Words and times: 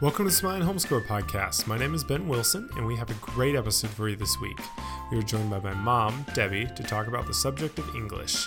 Welcome 0.00 0.26
to 0.26 0.30
the 0.30 0.36
Smiling 0.36 0.62
Homeschooler 0.62 1.04
Podcast. 1.04 1.66
My 1.66 1.76
name 1.76 1.92
is 1.92 2.04
Ben 2.04 2.28
Wilson, 2.28 2.70
and 2.76 2.86
we 2.86 2.94
have 2.94 3.10
a 3.10 3.14
great 3.14 3.56
episode 3.56 3.90
for 3.90 4.08
you 4.08 4.14
this 4.14 4.40
week. 4.40 4.60
We 5.10 5.18
are 5.18 5.22
joined 5.22 5.50
by 5.50 5.58
my 5.58 5.74
mom, 5.74 6.24
Debbie, 6.34 6.66
to 6.76 6.84
talk 6.84 7.08
about 7.08 7.26
the 7.26 7.34
subject 7.34 7.80
of 7.80 7.96
English. 7.96 8.46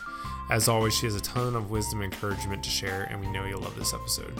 As 0.49 0.69
always, 0.69 0.95
she 0.95 1.07
has 1.07 1.15
a 1.15 1.19
ton 1.19 1.57
of 1.57 1.69
wisdom 1.69 2.03
and 2.03 2.13
encouragement 2.13 2.63
to 2.63 2.69
share, 2.69 3.03
and 3.11 3.19
we 3.19 3.27
know 3.27 3.43
you'll 3.43 3.59
love 3.59 3.75
this 3.75 3.93
episode. 3.93 4.33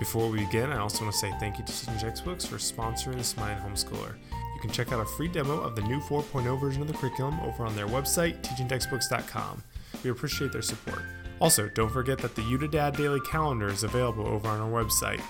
Before 0.00 0.28
we 0.28 0.40
begin, 0.40 0.72
I 0.72 0.78
also 0.78 1.04
want 1.04 1.12
to 1.12 1.18
say 1.20 1.32
thank 1.38 1.60
you 1.60 1.64
to 1.64 1.72
Teaching 1.72 1.96
Textbooks 1.96 2.44
for 2.44 2.56
sponsoring 2.56 3.18
the 3.18 3.24
Smiling 3.24 3.62
Homeschooler. 3.62 4.16
You 4.56 4.60
can 4.60 4.70
check 4.70 4.90
out 4.90 5.00
a 5.00 5.06
free 5.06 5.28
demo 5.28 5.60
of 5.60 5.76
the 5.76 5.82
new 5.82 6.00
4.0 6.00 6.60
version 6.60 6.82
of 6.82 6.88
the 6.88 6.94
curriculum 6.94 7.38
over 7.38 7.64
on 7.66 7.76
their 7.76 7.86
website, 7.86 8.42
teachingtextbooks.com. 8.42 9.62
We 10.02 10.10
appreciate 10.10 10.50
their 10.50 10.62
support. 10.62 11.02
Also, 11.40 11.68
don't 11.68 11.92
forget 11.92 12.18
that 12.18 12.34
the 12.34 12.42
You 12.42 12.58
Da 12.58 12.66
Dad 12.66 12.96
Daily 12.96 13.20
Calendar 13.20 13.68
is 13.68 13.84
available 13.84 14.26
over 14.26 14.48
on 14.48 14.60
our 14.60 14.84
website. 14.84 15.20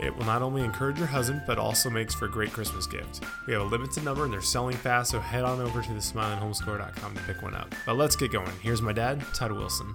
It 0.00 0.14
will 0.14 0.24
not 0.26 0.42
only 0.42 0.62
encourage 0.62 0.98
your 0.98 1.06
husband, 1.06 1.42
but 1.46 1.58
also 1.58 1.88
makes 1.88 2.14
for 2.14 2.26
a 2.26 2.30
great 2.30 2.52
Christmas 2.52 2.86
gift. 2.86 3.24
We 3.46 3.54
have 3.54 3.62
a 3.62 3.64
limited 3.64 4.04
number 4.04 4.24
and 4.24 4.32
they're 4.32 4.42
selling 4.42 4.76
fast, 4.76 5.10
so 5.10 5.20
head 5.20 5.44
on 5.44 5.60
over 5.60 5.80
to 5.80 5.92
the 5.92 6.00
smilinghomeschooler.com 6.00 7.14
to 7.14 7.22
pick 7.22 7.42
one 7.42 7.54
up. 7.54 7.74
But 7.86 7.96
let's 7.96 8.16
get 8.16 8.30
going. 8.30 8.52
Here's 8.62 8.82
my 8.82 8.92
dad, 8.92 9.22
Todd 9.32 9.52
Wilson. 9.52 9.94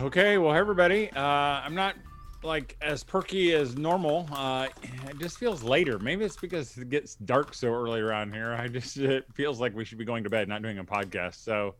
Okay, 0.00 0.38
well, 0.38 0.52
hey 0.52 0.58
everybody. 0.58 1.10
Uh, 1.12 1.20
I'm 1.20 1.74
not 1.74 1.96
like 2.42 2.76
as 2.80 3.04
perky 3.04 3.52
as 3.54 3.76
normal. 3.76 4.28
Uh, 4.32 4.68
it 5.08 5.18
just 5.18 5.38
feels 5.38 5.62
later. 5.62 5.98
Maybe 5.98 6.24
it's 6.24 6.36
because 6.36 6.76
it 6.76 6.88
gets 6.88 7.14
dark 7.16 7.54
so 7.54 7.68
early 7.68 8.00
around 8.00 8.32
here. 8.32 8.52
I 8.52 8.68
just 8.68 8.96
it 8.96 9.26
feels 9.34 9.60
like 9.60 9.74
we 9.74 9.84
should 9.84 9.98
be 9.98 10.04
going 10.04 10.24
to 10.24 10.30
bed, 10.30 10.48
not 10.48 10.62
doing 10.62 10.78
a 10.78 10.84
podcast. 10.84 11.36
So, 11.36 11.74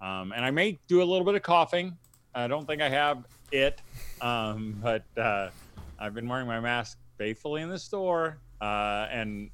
um, 0.00 0.32
and 0.32 0.44
I 0.44 0.50
may 0.50 0.78
do 0.86 1.02
a 1.02 1.04
little 1.04 1.24
bit 1.24 1.34
of 1.34 1.42
coughing. 1.42 1.96
I 2.34 2.46
don't 2.46 2.66
think 2.66 2.82
I 2.82 2.88
have 2.88 3.24
it, 3.50 3.80
um, 4.20 4.78
but 4.82 5.04
uh, 5.16 5.50
I've 5.98 6.14
been 6.14 6.28
wearing 6.28 6.46
my 6.46 6.60
mask 6.60 6.98
faithfully 7.18 7.62
in 7.62 7.68
the 7.68 7.78
store, 7.78 8.38
uh, 8.60 9.06
and 9.10 9.50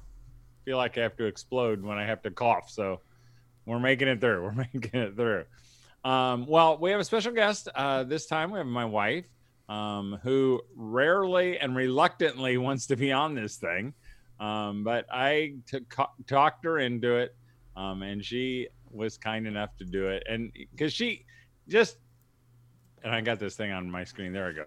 feel 0.65 0.77
like 0.77 0.97
I 0.97 1.01
have 1.01 1.15
to 1.17 1.25
explode 1.25 1.81
when 1.81 1.97
I 1.97 2.05
have 2.05 2.21
to 2.23 2.31
cough. 2.31 2.69
So, 2.69 3.01
we're 3.65 3.79
making 3.79 4.07
it 4.07 4.19
through. 4.19 4.43
We're 4.43 4.51
making 4.51 4.99
it 4.99 5.15
through. 5.15 5.45
Um, 6.03 6.45
well, 6.47 6.77
we 6.77 6.91
have 6.91 6.99
a 6.99 7.03
special 7.05 7.31
guest 7.31 7.69
uh, 7.75 8.03
this 8.03 8.25
time. 8.25 8.51
We 8.51 8.57
have 8.57 8.67
my 8.67 8.85
wife, 8.85 9.25
um, 9.69 10.19
who 10.21 10.61
rarely 10.75 11.57
and 11.59 11.75
reluctantly 11.75 12.57
wants 12.57 12.87
to 12.87 12.97
be 12.97 13.11
on 13.11 13.35
this 13.35 13.55
thing. 13.55 13.93
Um, 14.39 14.83
but 14.83 15.05
I 15.11 15.55
t- 15.65 15.85
talked 16.27 16.65
her 16.65 16.79
into 16.79 17.15
it, 17.15 17.35
um, 17.77 18.01
and 18.01 18.23
she 18.23 18.67
was 18.91 19.17
kind 19.17 19.47
enough 19.47 19.77
to 19.77 19.85
do 19.85 20.07
it. 20.07 20.23
And 20.27 20.51
because 20.75 20.91
she 20.91 21.25
just, 21.69 21.97
and 23.03 23.13
I 23.13 23.21
got 23.21 23.39
this 23.39 23.55
thing 23.55 23.71
on 23.71 23.89
my 23.89 24.03
screen. 24.03 24.33
There 24.33 24.47
we 24.47 24.53
go. 24.53 24.65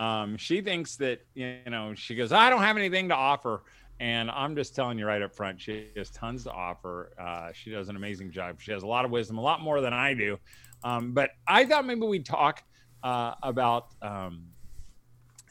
Um, 0.00 0.38
she 0.38 0.62
thinks 0.62 0.96
that, 0.96 1.20
you 1.34 1.58
know, 1.68 1.94
she 1.94 2.14
goes, 2.14 2.32
I 2.32 2.48
don't 2.48 2.62
have 2.62 2.78
anything 2.78 3.10
to 3.10 3.14
offer. 3.14 3.62
And 4.00 4.30
I'm 4.30 4.56
just 4.56 4.74
telling 4.74 4.98
you 4.98 5.06
right 5.06 5.20
up 5.20 5.34
front, 5.34 5.60
she 5.60 5.88
has 5.94 6.08
tons 6.08 6.44
to 6.44 6.50
offer. 6.50 7.12
Uh, 7.20 7.52
she 7.52 7.70
does 7.70 7.90
an 7.90 7.96
amazing 7.96 8.30
job. 8.30 8.62
She 8.62 8.72
has 8.72 8.82
a 8.82 8.86
lot 8.86 9.04
of 9.04 9.10
wisdom, 9.10 9.36
a 9.36 9.42
lot 9.42 9.60
more 9.60 9.82
than 9.82 9.92
I 9.92 10.14
do. 10.14 10.38
Um, 10.82 11.12
but 11.12 11.32
I 11.46 11.66
thought 11.66 11.84
maybe 11.84 12.06
we'd 12.06 12.24
talk 12.24 12.62
uh, 13.02 13.34
about 13.42 13.88
um, 14.00 14.44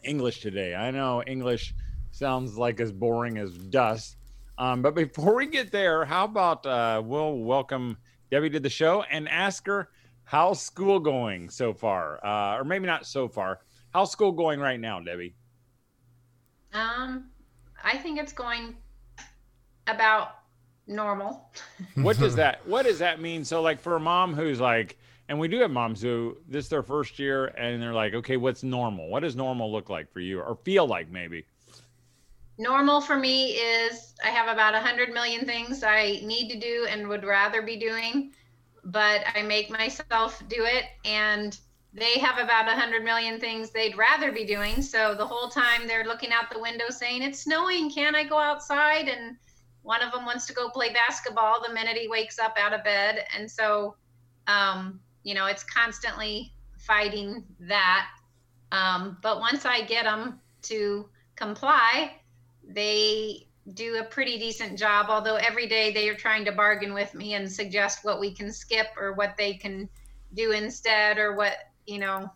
English 0.04 0.42
today. 0.42 0.74
I 0.74 0.90
know 0.90 1.22
English 1.22 1.76
sounds 2.10 2.58
like 2.58 2.80
as 2.80 2.92
boring 2.92 3.38
as 3.38 3.56
dust. 3.56 4.18
Um, 4.58 4.82
but 4.82 4.96
before 4.96 5.36
we 5.36 5.46
get 5.46 5.72
there, 5.72 6.06
how 6.06 6.26
about 6.26 6.66
uh, 6.66 7.04
we'll 7.06 7.38
welcome 7.38 7.98
Debbie 8.32 8.50
to 8.50 8.60
the 8.60 8.70
show 8.70 9.04
and 9.12 9.30
ask 9.30 9.68
her 9.68 9.90
how's 10.24 10.60
school 10.60 11.00
going 11.00 11.52
so 11.52 11.72
far, 11.72 12.24
uh, 12.26 12.58
or 12.58 12.64
maybe 12.64 12.88
not 12.88 13.06
so 13.06 13.28
far. 13.28 13.60
How's 13.94 14.12
school 14.12 14.32
going 14.32 14.60
right 14.60 14.80
now, 14.80 15.00
Debbie? 15.00 15.36
Um, 16.74 17.26
I 17.84 17.98
think 17.98 18.20
it's 18.20 18.34
going 18.34 18.76
about 19.88 20.36
normal. 20.86 21.52
what 21.96 22.18
does 22.20 22.36
that 22.36 22.66
What 22.68 22.86
does 22.86 23.00
that 23.00 23.20
mean? 23.20 23.44
So, 23.44 23.62
like 23.62 23.80
for 23.80 23.96
a 23.96 24.00
mom 24.00 24.34
who's 24.34 24.60
like, 24.60 24.98
and 25.28 25.40
we 25.40 25.48
do 25.48 25.60
have 25.60 25.72
moms 25.72 26.02
who 26.02 26.38
this 26.48 26.66
is 26.66 26.70
their 26.70 26.84
first 26.84 27.18
year, 27.18 27.46
and 27.46 27.82
they're 27.82 27.94
like, 27.94 28.14
okay, 28.14 28.38
what's 28.38 28.64
normal? 28.64 29.10
What 29.10 29.22
does 29.22 29.36
normal 29.36 29.72
look 29.72 29.90
like 29.90 30.12
for 30.12 30.20
you, 30.20 30.40
or 30.40 30.56
feel 30.64 30.88
like 30.88 31.10
maybe? 31.10 31.46
Normal 32.60 33.00
for 33.00 33.16
me 33.16 33.54
is 33.54 34.14
I 34.24 34.30
have 34.30 34.50
about 34.50 34.76
a 34.76 34.80
hundred 34.80 35.14
million 35.14 35.46
things 35.46 35.82
I 35.82 36.20
need 36.24 36.50
to 36.50 36.60
do 36.60 36.88
and 36.90 37.08
would 37.08 37.24
rather 37.24 37.62
be 37.62 37.78
doing, 37.78 38.34
but 38.84 39.24
I 39.34 39.42
make 39.44 39.70
myself 39.72 40.44
do 40.50 40.66
it 40.66 40.84
and 41.06 41.58
they 41.94 42.20
have 42.20 42.38
about 42.38 42.68
a 42.68 42.80
hundred 42.80 43.04
million 43.04 43.40
things 43.40 43.72
they'd 43.72 43.98
rather 43.98 44.32
be 44.32 44.46
doing. 44.46 44.82
So 44.82 45.16
the 45.16 45.26
whole 45.26 45.50
time 45.50 45.88
they're 45.88 46.06
looking 46.06 46.32
out 46.32 46.52
the 46.52 46.60
window 46.60 46.86
saying, 46.90 47.24
It's 47.24 47.40
snowing, 47.40 47.90
can 47.90 48.16
I 48.16 48.24
go 48.24 48.38
outside? 48.38 49.08
And 49.08 49.38
one 49.82 50.02
of 50.04 50.12
them 50.12 50.26
wants 50.26 50.46
to 50.48 50.54
go 50.54 50.70
play 50.70 50.94
basketball 50.94 51.64
the 51.66 51.74
minute 51.74 51.98
he 51.98 52.08
wakes 52.08 52.38
up 52.38 52.58
out 52.60 52.74
of 52.74 52.84
bed. 52.84 53.26
And 53.36 53.50
so, 53.50 53.96
um, 54.48 55.00
you 55.24 55.34
know, 55.34 55.48
it's 55.48 55.64
constantly 55.64 56.54
fighting 56.78 57.44
that. 57.62 58.08
Um, 58.72 59.18
but 59.24 59.40
once 59.40 59.66
I 59.66 59.82
get 59.82 60.04
them 60.04 60.40
to 60.64 61.10
comply, 61.36 62.14
they 62.68 63.48
do 63.74 63.98
a 63.98 64.04
pretty 64.04 64.38
decent 64.38 64.78
job. 64.78 65.08
Although 65.10 65.38
every 65.38 65.68
day 65.68 65.92
they 65.92 66.08
are 66.10 66.16
trying 66.16 66.46
to 66.46 66.52
bargain 66.52 66.94
with 66.94 67.16
me 67.16 67.34
and 67.34 67.52
suggest 67.52 68.06
what 68.06 68.20
we 68.20 68.32
can 68.32 68.52
skip 68.52 68.88
or 69.00 69.14
what 69.14 69.36
they 69.38 69.56
can 69.56 69.90
do 70.36 70.52
instead 70.52 71.18
or 71.18 71.36
what 71.36 71.54
you 71.90 72.00
know, 72.00 72.30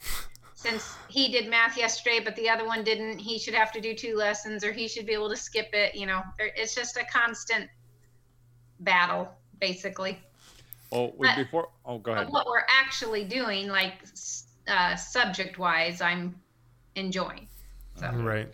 since 0.55 0.95
he 1.07 1.31
did 1.31 1.49
math 1.49 1.77
yesterday, 1.77 2.19
but 2.23 2.35
the 2.35 2.49
other 2.49 2.65
one 2.65 2.83
didn't, 2.83 3.19
he 3.19 3.37
should 3.37 3.53
have 3.53 3.71
to 3.73 3.81
do 3.81 3.93
two 3.93 4.15
lessons 4.15 4.63
or 4.63 4.71
he 4.71 4.87
should 4.87 5.05
be 5.05 5.13
able 5.13 5.29
to 5.29 5.37
skip 5.37 5.69
it. 5.73 5.93
You 5.93 6.07
know, 6.07 6.21
it's 6.39 6.73
just 6.73 6.97
a 6.97 7.05
constant 7.05 7.69
battle, 8.79 9.29
basically. 9.59 10.19
Oh, 10.91 11.13
but, 11.19 11.35
before, 11.37 11.69
oh, 11.85 11.97
go 11.97 12.13
ahead. 12.13 12.29
What 12.29 12.47
we're 12.47 12.65
actually 12.69 13.23
doing, 13.23 13.67
like 13.67 13.93
uh, 14.67 14.95
subject 14.95 15.59
wise, 15.59 16.01
I'm 16.01 16.35
enjoying. 16.95 17.47
So. 17.99 18.09
Right. 18.11 18.49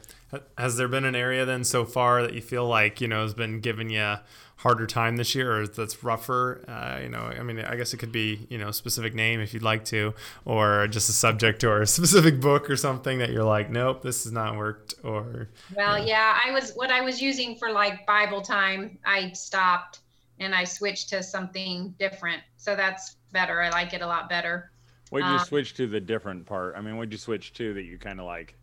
Has 0.58 0.78
there 0.78 0.88
been 0.88 1.06
an 1.06 1.16
area 1.16 1.46
then 1.46 1.64
so 1.64 1.86
far 1.86 2.22
that 2.22 2.34
you 2.34 2.42
feel 2.42 2.68
like, 2.68 3.02
you 3.02 3.08
know, 3.08 3.24
has 3.24 3.34
been 3.34 3.60
giving 3.60 3.90
you 3.90 4.02
a 4.02 4.24
harder 4.58 4.86
time 4.86 5.16
this 5.16 5.34
year 5.36 5.62
or 5.62 5.68
that's 5.68 6.04
rougher? 6.04 6.64
Uh, 6.68 7.00
you 7.02 7.08
know 7.08 7.20
i 7.20 7.42
mean 7.42 7.60
i 7.62 7.78
guess 7.78 7.94
it 7.94 7.98
could 7.98 8.12
be 8.12 8.46
you 8.50 8.58
know 8.58 8.68
a 8.68 8.74
specific 8.74 9.16
name 9.16 9.40
if 9.40 9.54
you'd 9.54 9.64
like 9.64 9.86
to 9.86 10.14
or 10.44 10.86
just 10.88 11.08
a 11.08 11.14
subject 11.14 11.64
or 11.64 11.82
a 11.82 11.88
specific 12.00 12.42
book 12.42 12.70
or 12.70 12.76
something 12.76 13.20
that 13.20 13.30
you're 13.30 13.44
like 13.44 13.70
nope 13.70 14.02
this 14.02 14.26
has 14.26 14.34
not 14.34 14.58
worked 14.58 14.96
or 15.02 15.48
well 15.78 15.98
yeah. 15.98 16.06
yeah 16.06 16.40
i 16.46 16.52
was 16.52 16.74
what 16.74 16.92
i 16.92 17.00
was 17.00 17.22
using 17.22 17.56
for 17.56 17.72
like 17.72 18.06
bible 18.06 18.42
time 18.42 19.00
i 19.06 19.32
stopped 19.32 20.02
and 20.40 20.56
i 20.56 20.64
switched 20.64 21.10
to 21.10 21.22
something 21.22 21.94
different. 22.00 22.42
So 22.58 22.76
that's 22.76 23.18
better. 23.32 23.62
I 23.62 23.70
like 23.70 23.94
it 23.94 24.02
a 24.02 24.08
lot 24.08 24.30
better. 24.30 24.72
What 25.10 25.20
did 25.22 25.28
you 25.28 25.34
um, 25.34 25.46
switch 25.46 25.74
to 25.76 25.88
the 25.88 26.00
different 26.00 26.46
part? 26.46 26.76
I 26.78 26.82
mean 26.82 26.98
what 26.98 27.10
did 27.10 27.14
you 27.14 27.20
switch 27.20 27.54
to 27.54 27.74
that 27.74 27.84
you 27.84 27.98
kind 27.98 28.20
of 28.20 28.26
like 28.26 28.56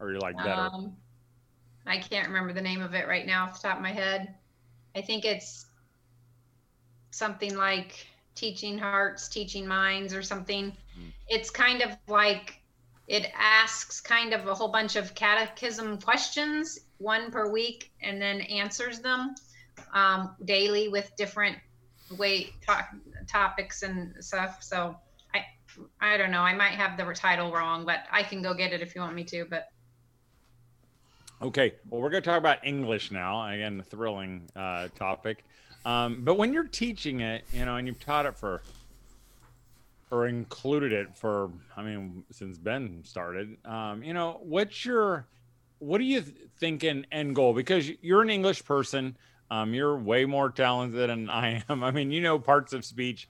or 0.00 0.12
you 0.12 0.18
like 0.18 0.36
better? 0.36 0.68
um, 0.72 0.96
i 1.86 1.98
can't 1.98 2.28
remember 2.28 2.52
the 2.52 2.60
name 2.60 2.82
of 2.82 2.94
it 2.94 3.06
right 3.08 3.26
now 3.26 3.44
off 3.44 3.60
the 3.60 3.68
top 3.68 3.76
of 3.76 3.82
my 3.82 3.92
head 3.92 4.34
I 4.94 5.00
think 5.00 5.24
it's 5.24 5.66
something 7.10 7.56
like 7.56 8.06
teaching 8.34 8.78
hearts, 8.78 9.28
teaching 9.28 9.66
minds, 9.66 10.14
or 10.14 10.22
something. 10.22 10.66
Mm. 10.66 11.12
It's 11.28 11.50
kind 11.50 11.82
of 11.82 11.96
like 12.08 12.60
it 13.08 13.30
asks 13.36 14.00
kind 14.00 14.32
of 14.32 14.46
a 14.46 14.54
whole 14.54 14.68
bunch 14.68 14.96
of 14.96 15.14
catechism 15.14 15.98
questions, 15.98 16.80
one 16.98 17.30
per 17.30 17.50
week, 17.50 17.90
and 18.02 18.20
then 18.20 18.42
answers 18.42 19.00
them 19.00 19.34
um, 19.92 20.34
daily 20.44 20.88
with 20.88 21.10
different 21.16 21.56
way 22.18 22.52
to- 22.66 22.88
topics 23.26 23.82
and 23.82 24.14
stuff. 24.22 24.62
So 24.62 24.96
I 25.34 25.44
I 26.00 26.16
don't 26.16 26.30
know. 26.30 26.42
I 26.42 26.54
might 26.54 26.72
have 26.72 26.96
the 26.96 27.04
title 27.14 27.50
wrong, 27.52 27.84
but 27.86 28.00
I 28.10 28.22
can 28.22 28.42
go 28.42 28.54
get 28.54 28.72
it 28.72 28.82
if 28.82 28.94
you 28.94 29.00
want 29.00 29.14
me 29.14 29.24
to. 29.24 29.46
But 29.46 29.68
Okay, 31.42 31.74
well, 31.90 32.00
we're 32.00 32.10
going 32.10 32.22
to 32.22 32.28
talk 32.28 32.38
about 32.38 32.64
English 32.64 33.10
now. 33.10 33.44
Again, 33.48 33.80
a 33.80 33.82
thrilling 33.82 34.48
uh, 34.54 34.86
topic. 34.94 35.44
Um, 35.84 36.22
but 36.22 36.36
when 36.36 36.52
you're 36.52 36.68
teaching 36.68 37.20
it, 37.20 37.44
you 37.52 37.64
know, 37.64 37.74
and 37.74 37.88
you've 37.88 37.98
taught 37.98 38.26
it 38.26 38.38
for, 38.38 38.62
or 40.12 40.28
included 40.28 40.92
it 40.92 41.16
for, 41.16 41.50
I 41.76 41.82
mean, 41.82 42.22
since 42.30 42.58
Ben 42.58 43.02
started, 43.02 43.56
um, 43.64 44.04
you 44.04 44.14
know, 44.14 44.38
what's 44.44 44.84
your, 44.84 45.26
what 45.80 45.98
do 45.98 46.04
you 46.04 46.20
think 46.60 46.84
an 46.84 47.08
end 47.10 47.34
goal? 47.34 47.54
Because 47.54 47.90
you're 48.00 48.22
an 48.22 48.30
English 48.30 48.64
person, 48.64 49.16
um, 49.50 49.74
you're 49.74 49.96
way 49.96 50.24
more 50.24 50.48
talented 50.48 51.10
than 51.10 51.28
I 51.28 51.64
am. 51.68 51.82
I 51.82 51.90
mean, 51.90 52.12
you 52.12 52.20
know, 52.20 52.38
parts 52.38 52.72
of 52.72 52.84
speech. 52.84 53.28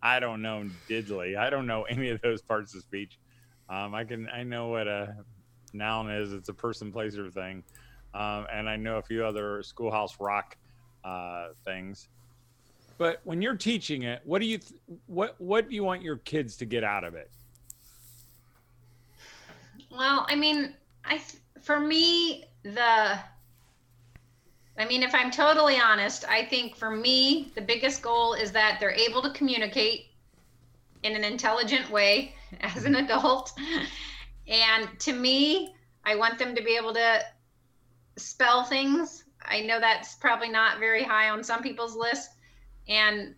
I 0.00 0.20
don't 0.20 0.42
know 0.42 0.64
diddly. 0.88 1.36
I 1.36 1.50
don't 1.50 1.66
know 1.66 1.82
any 1.82 2.10
of 2.10 2.20
those 2.20 2.40
parts 2.40 2.76
of 2.76 2.82
speech. 2.82 3.18
Um, 3.68 3.96
I 3.96 4.04
can, 4.04 4.28
I 4.28 4.44
know 4.44 4.68
what 4.68 4.86
a 4.86 5.16
noun 5.74 6.10
is. 6.10 6.32
It's 6.32 6.48
a 6.48 6.54
person, 6.54 6.92
place, 6.92 7.16
or 7.16 7.30
thing. 7.30 7.62
Um, 8.14 8.46
and 8.52 8.68
I 8.68 8.76
know 8.76 8.96
a 8.96 9.02
few 9.02 9.24
other 9.24 9.62
schoolhouse 9.62 10.16
rock 10.18 10.56
uh, 11.04 11.48
things. 11.64 12.08
But 12.96 13.20
when 13.24 13.40
you're 13.40 13.56
teaching 13.56 14.02
it, 14.02 14.20
what 14.24 14.40
do 14.40 14.46
you 14.46 14.58
th- 14.58 14.80
what 15.06 15.36
what 15.38 15.68
do 15.68 15.74
you 15.74 15.84
want 15.84 16.02
your 16.02 16.16
kids 16.16 16.56
to 16.56 16.64
get 16.64 16.82
out 16.82 17.04
of 17.04 17.14
it? 17.14 17.30
Well, 19.90 20.26
I 20.28 20.34
mean, 20.34 20.74
I 21.04 21.20
for 21.62 21.78
me, 21.78 22.44
the 22.64 23.18
I 24.78 24.84
mean, 24.86 25.02
if 25.02 25.14
I'm 25.14 25.30
totally 25.30 25.78
honest, 25.78 26.24
I 26.28 26.44
think 26.44 26.76
for 26.76 26.90
me, 26.90 27.52
the 27.54 27.60
biggest 27.60 28.00
goal 28.00 28.34
is 28.34 28.52
that 28.52 28.78
they're 28.80 28.92
able 28.92 29.22
to 29.22 29.30
communicate 29.30 30.06
in 31.02 31.16
an 31.16 31.24
intelligent 31.24 31.90
way 31.90 32.34
as 32.60 32.84
an 32.84 32.96
adult. 32.96 33.52
And 34.48 34.88
to 35.00 35.12
me, 35.12 35.74
I 36.04 36.16
want 36.16 36.38
them 36.38 36.54
to 36.54 36.62
be 36.62 36.76
able 36.76 36.94
to 36.94 37.20
spell 38.16 38.64
things. 38.64 39.24
I 39.42 39.60
know 39.60 39.78
that's 39.78 40.14
probably 40.16 40.48
not 40.48 40.78
very 40.78 41.04
high 41.04 41.30
on 41.30 41.44
some 41.44 41.62
people's 41.62 41.94
list. 41.94 42.30
And 42.88 43.34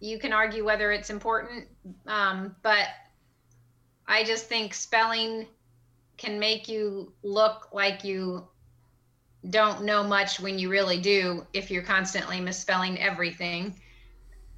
you 0.00 0.18
can 0.18 0.32
argue 0.32 0.64
whether 0.64 0.92
it's 0.92 1.10
important. 1.10 1.66
Um, 2.06 2.56
but 2.62 2.88
I 4.06 4.24
just 4.24 4.46
think 4.46 4.74
spelling 4.74 5.46
can 6.16 6.38
make 6.38 6.68
you 6.68 7.12
look 7.22 7.68
like 7.72 8.04
you 8.04 8.46
don't 9.50 9.84
know 9.84 10.02
much 10.02 10.40
when 10.40 10.58
you 10.58 10.70
really 10.70 10.98
do 10.98 11.46
if 11.52 11.70
you're 11.70 11.82
constantly 11.82 12.40
misspelling 12.40 12.98
everything. 12.98 13.78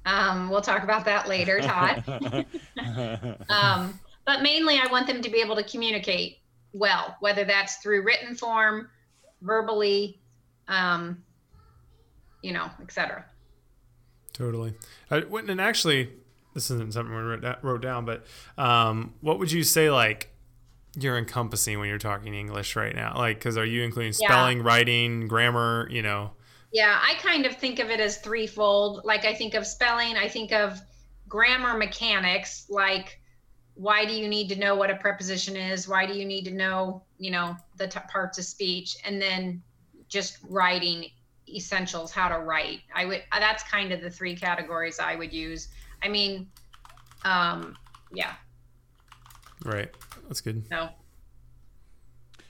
Um, 0.05 0.49
we'll 0.49 0.61
talk 0.61 0.83
about 0.83 1.05
that 1.05 1.27
later, 1.27 1.59
Todd. 1.59 2.03
um, 3.49 3.99
but 4.29 4.43
mainly, 4.43 4.77
I 4.77 4.85
want 4.91 5.07
them 5.07 5.23
to 5.23 5.29
be 5.31 5.41
able 5.41 5.55
to 5.55 5.63
communicate 5.63 6.37
well, 6.71 7.17
whether 7.19 7.45
that's 7.45 7.77
through 7.77 8.03
written 8.03 8.35
form, 8.35 8.87
verbally, 9.41 10.19
um, 10.67 11.23
you 12.43 12.53
know, 12.53 12.69
etc. 12.79 13.25
Totally. 14.31 14.75
Uh, 15.09 15.21
and 15.35 15.59
actually, 15.59 16.11
this 16.53 16.69
isn't 16.69 16.93
something 16.93 17.11
we 17.11 17.21
wrote 17.63 17.81
down, 17.81 18.05
but 18.05 18.27
um, 18.55 19.15
what 19.21 19.39
would 19.39 19.51
you 19.51 19.63
say 19.63 19.89
like 19.89 20.29
you're 20.95 21.17
encompassing 21.17 21.79
when 21.79 21.89
you're 21.89 21.97
talking 21.97 22.35
English 22.35 22.75
right 22.75 22.95
now? 22.95 23.15
Like, 23.17 23.39
because 23.39 23.57
are 23.57 23.65
you 23.65 23.81
including 23.81 24.13
spelling, 24.13 24.59
yeah. 24.59 24.63
writing, 24.63 25.27
grammar? 25.27 25.87
You 25.89 26.03
know. 26.03 26.33
Yeah, 26.71 26.99
I 27.01 27.15
kind 27.15 27.47
of 27.47 27.57
think 27.57 27.79
of 27.79 27.89
it 27.89 27.99
as 27.99 28.17
threefold. 28.17 29.01
Like, 29.05 29.25
I 29.25 29.33
think 29.33 29.55
of 29.55 29.65
spelling, 29.65 30.17
I 30.17 30.27
think 30.27 30.51
of 30.51 30.79
grammar 31.27 31.75
mechanics, 31.79 32.67
like 32.69 33.19
why 33.79 34.03
do 34.03 34.11
you 34.11 34.27
need 34.27 34.49
to 34.49 34.57
know 34.57 34.75
what 34.75 34.89
a 34.89 34.95
preposition 34.95 35.55
is? 35.55 35.87
Why 35.87 36.05
do 36.05 36.11
you 36.11 36.25
need 36.25 36.43
to 36.43 36.51
know, 36.51 37.01
you 37.17 37.31
know, 37.31 37.55
the 37.77 37.87
t- 37.87 38.01
parts 38.09 38.37
of 38.37 38.43
speech? 38.43 38.97
And 39.05 39.21
then 39.21 39.63
just 40.09 40.39
writing 40.49 41.05
essentials, 41.47 42.11
how 42.11 42.27
to 42.27 42.39
write. 42.39 42.81
I 42.93 43.05
would. 43.05 43.23
That's 43.31 43.63
kind 43.63 43.93
of 43.93 44.01
the 44.01 44.09
three 44.09 44.35
categories 44.35 44.99
I 44.99 45.15
would 45.15 45.31
use. 45.31 45.69
I 46.03 46.09
mean, 46.09 46.49
um, 47.23 47.77
yeah. 48.11 48.33
Right. 49.63 49.89
That's 50.27 50.41
good. 50.41 50.69
No. 50.69 50.89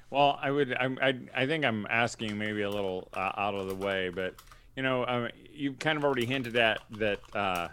Well, 0.09 0.39
I 0.41 0.49
would. 0.49 0.73
I, 0.73 0.89
I, 0.99 1.19
I 1.35 1.45
think 1.45 1.63
I'm 1.63 1.85
asking 1.91 2.39
maybe 2.39 2.63
a 2.63 2.69
little 2.71 3.07
uh, 3.13 3.33
out 3.37 3.53
of 3.53 3.69
the 3.69 3.75
way, 3.75 4.09
but 4.09 4.33
you 4.75 4.81
know, 4.81 5.05
um, 5.05 5.29
you 5.53 5.73
kind 5.73 5.95
of 5.95 6.03
already 6.03 6.25
hinted 6.25 6.57
at 6.57 6.79
that 6.97 7.19
uh, 7.35 7.67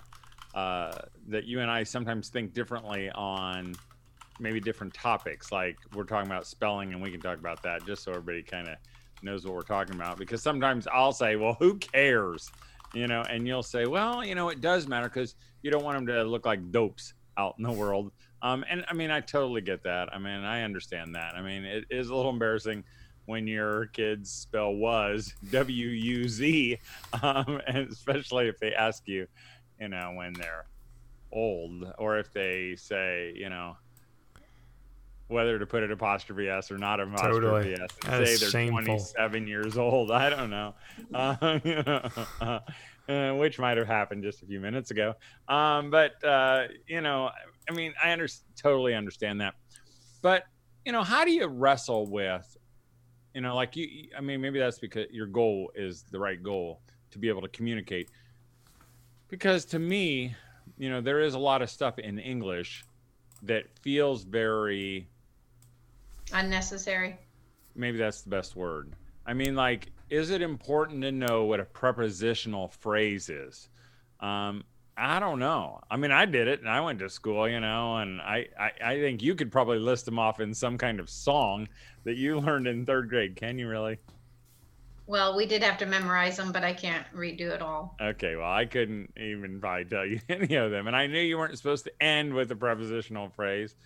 uh, 0.56 0.90
that 1.28 1.44
you 1.44 1.60
and 1.60 1.70
I 1.70 1.82
sometimes 1.82 2.30
think 2.30 2.54
differently 2.54 3.10
on 3.10 3.76
maybe 4.40 4.58
different 4.58 4.94
topics. 4.94 5.52
Like 5.52 5.76
we're 5.94 6.04
talking 6.04 6.30
about 6.30 6.46
spelling, 6.46 6.94
and 6.94 7.02
we 7.02 7.10
can 7.10 7.20
talk 7.20 7.38
about 7.38 7.62
that 7.62 7.86
just 7.86 8.02
so 8.02 8.12
everybody 8.12 8.42
kind 8.42 8.66
of 8.66 8.76
knows 9.22 9.44
what 9.44 9.54
we're 9.54 9.62
talking 9.62 9.94
about. 9.94 10.18
Because 10.18 10.42
sometimes 10.42 10.88
I'll 10.90 11.12
say, 11.12 11.36
"Well, 11.36 11.56
who 11.60 11.76
cares?" 11.76 12.50
You 12.94 13.06
know, 13.06 13.22
and 13.28 13.46
you'll 13.46 13.62
say, 13.62 13.86
"Well, 13.86 14.24
you 14.24 14.34
know, 14.34 14.48
it 14.48 14.62
does 14.62 14.88
matter 14.88 15.08
because 15.08 15.34
you 15.62 15.70
don't 15.70 15.84
want 15.84 15.98
them 15.98 16.06
to 16.06 16.24
look 16.24 16.46
like 16.46 16.72
dopes 16.72 17.12
out 17.36 17.54
in 17.58 17.62
the 17.62 17.72
world." 17.72 18.10
Um, 18.40 18.64
and 18.70 18.82
I 18.88 18.94
mean, 18.94 19.10
I 19.10 19.20
totally 19.20 19.60
get 19.60 19.82
that. 19.82 20.14
I 20.14 20.18
mean, 20.18 20.42
I 20.42 20.62
understand 20.62 21.14
that. 21.16 21.34
I 21.34 21.42
mean, 21.42 21.64
it 21.64 21.84
is 21.90 22.08
a 22.08 22.14
little 22.14 22.30
embarrassing 22.30 22.84
when 23.26 23.46
your 23.46 23.86
kids 23.86 24.30
spell 24.30 24.72
was 24.72 25.34
W 25.50 25.88
U 25.88 26.28
Z, 26.28 26.78
um, 27.22 27.60
and 27.66 27.88
especially 27.90 28.48
if 28.48 28.58
they 28.58 28.72
ask 28.72 29.06
you, 29.06 29.26
you 29.80 29.88
know, 29.88 30.12
when 30.14 30.32
they're 30.34 30.66
old, 31.32 31.84
or 31.98 32.18
if 32.18 32.32
they 32.32 32.76
say, 32.76 33.32
you 33.34 33.48
know, 33.48 33.76
whether 35.28 35.58
to 35.58 35.66
put 35.66 35.82
an 35.82 35.90
apostrophe 35.90 36.48
s 36.48 36.70
or 36.70 36.78
not 36.78 37.00
apostrophe 37.00 37.40
totally. 37.40 37.74
s, 37.74 37.90
and 38.04 38.26
say 38.26 38.36
they're 38.36 38.50
shameful. 38.50 38.84
27 38.84 39.46
years 39.46 39.76
old. 39.76 40.10
I 40.10 40.30
don't 40.30 40.50
know, 40.50 40.74
uh, 41.14 41.58
you 41.64 41.82
know 41.82 42.60
uh, 43.08 43.32
which 43.34 43.58
might 43.58 43.76
have 43.76 43.86
happened 43.86 44.22
just 44.22 44.42
a 44.42 44.46
few 44.46 44.60
minutes 44.60 44.90
ago. 44.90 45.14
Um, 45.48 45.90
but 45.90 46.22
uh, 46.24 46.64
you 46.86 47.00
know, 47.00 47.30
I 47.68 47.72
mean, 47.72 47.94
I 48.02 48.12
under- 48.12 48.28
totally 48.60 48.94
understand 48.94 49.40
that. 49.40 49.54
But, 50.22 50.44
you 50.84 50.92
know, 50.92 51.02
how 51.02 51.24
do 51.24 51.30
you 51.30 51.46
wrestle 51.46 52.10
with, 52.10 52.56
you 53.34 53.40
know, 53.40 53.54
like 53.54 53.76
you, 53.76 54.08
I 54.16 54.20
mean, 54.20 54.40
maybe 54.40 54.58
that's 54.58 54.78
because 54.78 55.06
your 55.10 55.26
goal 55.26 55.70
is 55.74 56.04
the 56.10 56.18
right 56.18 56.42
goal 56.42 56.80
to 57.10 57.18
be 57.18 57.28
able 57.28 57.42
to 57.42 57.48
communicate. 57.48 58.10
Because 59.28 59.64
to 59.66 59.78
me, 59.78 60.34
you 60.78 60.90
know, 60.90 61.00
there 61.00 61.20
is 61.20 61.34
a 61.34 61.38
lot 61.38 61.62
of 61.62 61.70
stuff 61.70 61.98
in 61.98 62.18
English 62.18 62.84
that 63.42 63.64
feels 63.80 64.24
very 64.24 65.08
unnecessary. 66.32 67.18
Maybe 67.74 67.98
that's 67.98 68.22
the 68.22 68.30
best 68.30 68.56
word. 68.56 68.92
I 69.26 69.34
mean, 69.34 69.54
like, 69.54 69.88
is 70.08 70.30
it 70.30 70.42
important 70.42 71.02
to 71.02 71.12
know 71.12 71.44
what 71.44 71.60
a 71.60 71.64
prepositional 71.64 72.68
phrase 72.68 73.28
is? 73.28 73.68
Um, 74.20 74.64
I 74.96 75.18
don't 75.18 75.38
know. 75.38 75.80
I 75.90 75.96
mean, 75.96 76.10
I 76.10 76.24
did 76.24 76.48
it 76.48 76.60
and 76.60 76.68
I 76.68 76.80
went 76.80 77.00
to 77.00 77.10
school, 77.10 77.48
you 77.48 77.60
know, 77.60 77.96
and 77.96 78.20
I, 78.20 78.46
I, 78.58 78.70
I, 78.82 78.94
think 79.00 79.22
you 79.22 79.34
could 79.34 79.52
probably 79.52 79.78
list 79.78 80.06
them 80.06 80.18
off 80.18 80.40
in 80.40 80.54
some 80.54 80.78
kind 80.78 81.00
of 81.00 81.10
song 81.10 81.68
that 82.04 82.16
you 82.16 82.38
learned 82.40 82.66
in 82.66 82.86
third 82.86 83.10
grade. 83.10 83.36
Can 83.36 83.58
you 83.58 83.68
really? 83.68 83.98
Well, 85.06 85.36
we 85.36 85.46
did 85.46 85.62
have 85.62 85.78
to 85.78 85.86
memorize 85.86 86.36
them, 86.36 86.50
but 86.50 86.64
I 86.64 86.72
can't 86.72 87.06
redo 87.14 87.52
it 87.52 87.62
all. 87.62 87.96
Okay, 88.00 88.34
well, 88.34 88.50
I 88.50 88.64
couldn't 88.64 89.12
even 89.16 89.60
probably 89.60 89.84
tell 89.84 90.04
you 90.04 90.20
any 90.28 90.54
of 90.56 90.70
them. 90.70 90.88
And 90.88 90.96
I 90.96 91.06
knew 91.06 91.20
you 91.20 91.38
weren't 91.38 91.56
supposed 91.56 91.84
to 91.84 92.02
end 92.02 92.34
with 92.34 92.50
a 92.50 92.56
prepositional 92.56 93.30
phrase. 93.30 93.76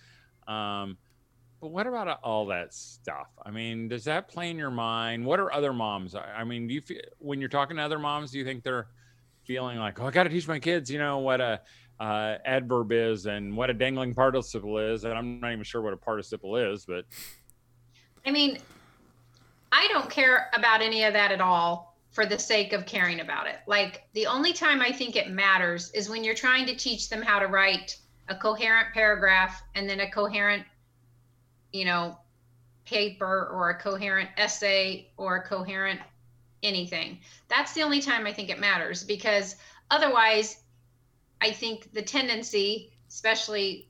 Um, 0.47 0.97
but 1.61 1.69
what 1.69 1.85
about 1.85 2.19
all 2.23 2.47
that 2.47 2.73
stuff? 2.73 3.27
I 3.45 3.51
mean, 3.51 3.87
does 3.87 4.03
that 4.05 4.27
play 4.27 4.49
in 4.49 4.57
your 4.57 4.71
mind? 4.71 5.23
What 5.23 5.39
are 5.39 5.53
other 5.53 5.73
moms? 5.73 6.15
I 6.15 6.43
mean, 6.43 6.67
do 6.67 6.73
you 6.73 6.81
feel 6.81 7.01
when 7.19 7.39
you're 7.39 7.49
talking 7.49 7.77
to 7.77 7.83
other 7.83 7.99
moms, 7.99 8.31
do 8.31 8.39
you 8.39 8.43
think 8.43 8.63
they're 8.63 8.87
feeling 9.43 9.77
like, 9.77 9.99
oh, 10.01 10.07
I 10.07 10.11
got 10.11 10.23
to 10.23 10.29
teach 10.29 10.47
my 10.47 10.59
kids, 10.59 10.89
you 10.89 10.97
know, 10.97 11.19
what 11.19 11.39
a 11.39 11.61
uh, 11.99 12.37
adverb 12.45 12.91
is 12.91 13.27
and 13.27 13.55
what 13.55 13.69
a 13.69 13.75
dangling 13.75 14.15
participle 14.15 14.79
is. 14.79 15.03
And 15.03 15.13
I'm 15.13 15.39
not 15.39 15.51
even 15.51 15.63
sure 15.63 15.83
what 15.83 15.93
a 15.93 15.97
participle 15.97 16.55
is, 16.55 16.85
but. 16.85 17.05
I 18.25 18.31
mean, 18.31 18.57
I 19.71 19.87
don't 19.87 20.09
care 20.09 20.49
about 20.53 20.81
any 20.81 21.03
of 21.03 21.13
that 21.13 21.31
at 21.31 21.41
all 21.41 21.95
for 22.11 22.25
the 22.25 22.37
sake 22.37 22.73
of 22.73 22.85
caring 22.85 23.21
about 23.21 23.47
it. 23.47 23.57
Like, 23.67 24.03
the 24.13 24.27
only 24.27 24.51
time 24.51 24.81
I 24.81 24.91
think 24.91 25.15
it 25.15 25.29
matters 25.29 25.91
is 25.91 26.09
when 26.09 26.23
you're 26.23 26.35
trying 26.35 26.65
to 26.65 26.75
teach 26.75 27.09
them 27.09 27.21
how 27.21 27.39
to 27.39 27.47
write 27.47 27.97
a 28.27 28.35
coherent 28.35 28.93
paragraph 28.93 29.61
and 29.75 29.89
then 29.89 30.01
a 30.01 30.11
coherent, 30.11 30.63
you 31.71 31.85
know, 31.85 32.17
paper 32.85 33.49
or 33.53 33.69
a 33.69 33.79
coherent 33.79 34.29
essay 34.37 35.09
or 35.15 35.37
a 35.37 35.43
coherent 35.43 36.01
anything. 36.63 37.19
That's 37.47 37.73
the 37.73 37.83
only 37.83 38.01
time 38.01 38.27
I 38.27 38.33
think 38.33 38.49
it 38.49 38.59
matters 38.59 39.03
because 39.03 39.55
otherwise, 39.89 40.61
I 41.39 41.51
think 41.51 41.93
the 41.93 42.01
tendency, 42.01 42.91
especially 43.07 43.87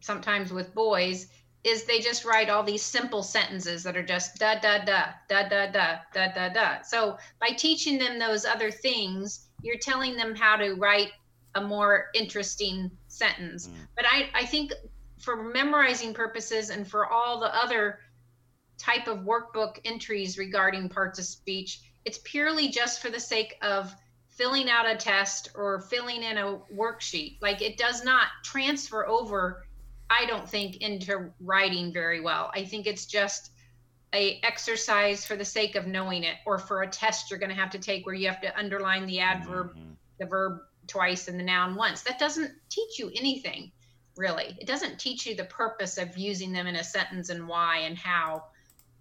sometimes 0.00 0.52
with 0.52 0.74
boys, 0.74 1.28
is 1.64 1.84
they 1.84 2.00
just 2.00 2.24
write 2.24 2.50
all 2.50 2.62
these 2.62 2.82
simple 2.82 3.22
sentences 3.22 3.82
that 3.84 3.96
are 3.96 4.02
just 4.02 4.36
da 4.36 4.58
da 4.58 4.84
da 4.84 5.12
da 5.28 5.48
da 5.48 5.70
da 5.70 5.98
da 6.12 6.32
da 6.32 6.48
da. 6.48 6.82
So 6.82 7.16
by 7.40 7.48
teaching 7.48 7.98
them 7.98 8.18
those 8.18 8.44
other 8.44 8.70
things, 8.70 9.46
you're 9.62 9.78
telling 9.78 10.16
them 10.16 10.34
how 10.34 10.56
to 10.56 10.74
write 10.74 11.12
a 11.54 11.60
more 11.60 12.06
interesting 12.14 12.90
sentence. 13.08 13.68
Mm. 13.68 13.74
But 13.94 14.06
I, 14.06 14.28
I 14.34 14.46
think 14.46 14.72
for 15.18 15.36
memorizing 15.52 16.14
purposes 16.14 16.70
and 16.70 16.88
for 16.88 17.06
all 17.06 17.38
the 17.38 17.54
other 17.54 18.00
type 18.82 19.06
of 19.06 19.18
workbook 19.18 19.78
entries 19.84 20.36
regarding 20.38 20.88
parts 20.88 21.18
of 21.18 21.24
speech. 21.24 21.80
It's 22.04 22.18
purely 22.24 22.68
just 22.68 23.00
for 23.00 23.10
the 23.10 23.20
sake 23.20 23.56
of 23.62 23.94
filling 24.28 24.68
out 24.68 24.90
a 24.90 24.96
test 24.96 25.50
or 25.54 25.82
filling 25.82 26.22
in 26.22 26.38
a 26.38 26.58
worksheet. 26.74 27.40
Like 27.40 27.62
it 27.62 27.76
does 27.76 28.02
not 28.02 28.26
transfer 28.42 29.06
over, 29.06 29.64
I 30.12 30.26
don't 30.26 30.48
think, 30.48 30.76
into 30.76 31.30
writing 31.40 31.92
very 31.92 32.20
well. 32.20 32.50
I 32.54 32.64
think 32.64 32.86
it's 32.86 33.06
just 33.06 33.50
a 34.14 34.38
exercise 34.42 35.24
for 35.24 35.36
the 35.36 35.44
sake 35.44 35.74
of 35.74 35.86
knowing 35.86 36.24
it 36.24 36.36
or 36.44 36.58
for 36.58 36.82
a 36.82 36.86
test 36.86 37.30
you're 37.30 37.38
going 37.38 37.48
to 37.48 37.56
have 37.56 37.70
to 37.70 37.78
take 37.78 38.04
where 38.04 38.14
you 38.14 38.28
have 38.28 38.42
to 38.42 38.58
underline 38.58 39.06
the 39.06 39.20
adverb 39.20 39.70
mm-hmm. 39.70 39.92
the 40.18 40.26
verb 40.26 40.58
twice 40.86 41.28
and 41.28 41.40
the 41.40 41.42
noun 41.42 41.74
once 41.74 42.02
that 42.02 42.18
doesn't 42.18 42.52
teach 42.68 42.98
you 42.98 43.10
anything 43.16 43.72
really 44.18 44.54
it 44.60 44.66
doesn't 44.66 44.98
teach 44.98 45.24
you 45.24 45.34
the 45.34 45.44
purpose 45.44 45.96
of 45.96 46.18
using 46.18 46.52
them 46.52 46.66
in 46.66 46.76
a 46.76 46.84
sentence 46.84 47.30
and 47.30 47.48
why 47.48 47.78
and 47.78 47.96
how 47.96 48.44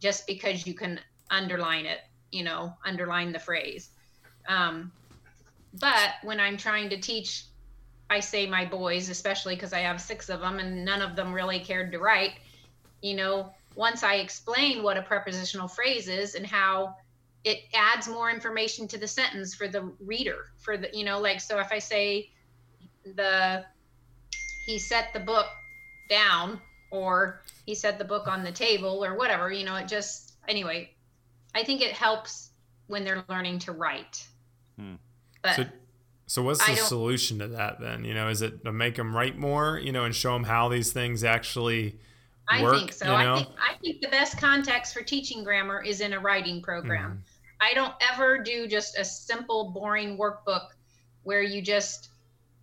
just 0.01 0.25
because 0.27 0.65
you 0.65 0.73
can 0.73 0.99
underline 1.29 1.85
it, 1.85 1.99
you 2.31 2.43
know, 2.43 2.73
underline 2.85 3.31
the 3.31 3.39
phrase. 3.39 3.89
Um, 4.47 4.91
but 5.79 6.15
when 6.23 6.39
I'm 6.39 6.57
trying 6.57 6.89
to 6.89 6.99
teach, 6.99 7.45
I 8.11 8.19
say 8.19 8.45
my 8.45 8.65
boys, 8.65 9.09
especially 9.09 9.55
because 9.55 9.71
I 9.71 9.79
have 9.79 10.01
six 10.01 10.29
of 10.29 10.41
them 10.41 10.59
and 10.59 10.83
none 10.83 11.01
of 11.01 11.15
them 11.15 11.31
really 11.31 11.59
cared 11.59 11.93
to 11.93 11.99
write, 11.99 12.33
you 13.01 13.15
know, 13.15 13.53
once 13.73 14.03
I 14.03 14.15
explain 14.15 14.83
what 14.83 14.97
a 14.97 15.01
prepositional 15.01 15.69
phrase 15.69 16.09
is 16.09 16.35
and 16.35 16.45
how 16.45 16.97
it 17.45 17.59
adds 17.73 18.09
more 18.09 18.29
information 18.29 18.85
to 18.89 18.97
the 18.97 19.07
sentence 19.07 19.55
for 19.55 19.69
the 19.69 19.93
reader, 20.05 20.51
for 20.57 20.77
the, 20.77 20.89
you 20.93 21.05
know, 21.05 21.21
like, 21.21 21.39
so 21.39 21.57
if 21.59 21.71
I 21.71 21.79
say 21.79 22.29
the, 23.15 23.63
he 24.65 24.77
set 24.77 25.13
the 25.13 25.21
book 25.21 25.47
down 26.09 26.59
or 26.91 27.41
he 27.65 27.73
set 27.73 27.97
the 27.97 28.05
book 28.05 28.27
on 28.27 28.43
the 28.43 28.51
table 28.51 29.05
or 29.05 29.15
whatever, 29.15 29.49
you 29.53 29.63
know, 29.63 29.77
it 29.77 29.87
just, 29.87 30.33
anyway, 30.49 30.91
I 31.55 31.63
think 31.63 31.81
it 31.81 31.93
helps 31.93 32.49
when 32.87 33.05
they're 33.05 33.23
learning 33.29 33.59
to 33.59 33.71
write. 33.71 34.27
Hmm. 34.77 34.95
But 35.41 35.55
So, 35.55 35.65
so 36.31 36.41
what's 36.41 36.65
the 36.65 36.77
solution 36.77 37.39
to 37.39 37.47
that 37.49 37.81
then? 37.81 38.05
You 38.05 38.13
know, 38.13 38.29
is 38.29 38.41
it 38.41 38.63
to 38.63 38.71
make 38.71 38.95
them 38.95 39.13
write 39.13 39.37
more, 39.37 39.77
you 39.77 39.91
know, 39.91 40.05
and 40.05 40.15
show 40.15 40.31
them 40.31 40.45
how 40.45 40.69
these 40.69 40.93
things 40.93 41.25
actually 41.25 41.99
work? 42.61 42.73
I 42.73 42.79
think 42.79 42.93
so. 42.93 43.05
you 43.11 43.23
know? 43.25 43.33
I 43.33 43.35
think 43.35 43.49
I 43.59 43.73
think 43.81 44.01
the 44.01 44.07
best 44.07 44.37
context 44.37 44.93
for 44.93 45.01
teaching 45.01 45.43
grammar 45.43 45.83
is 45.83 45.99
in 45.99 46.13
a 46.13 46.19
writing 46.21 46.61
program. 46.61 47.11
Mhm. 47.11 47.59
I 47.59 47.73
don't 47.73 47.93
ever 48.13 48.37
do 48.37 48.65
just 48.65 48.97
a 48.97 49.03
simple, 49.03 49.71
boring 49.71 50.17
workbook 50.17 50.69
where 51.23 51.41
you 51.41 51.61
just, 51.61 52.11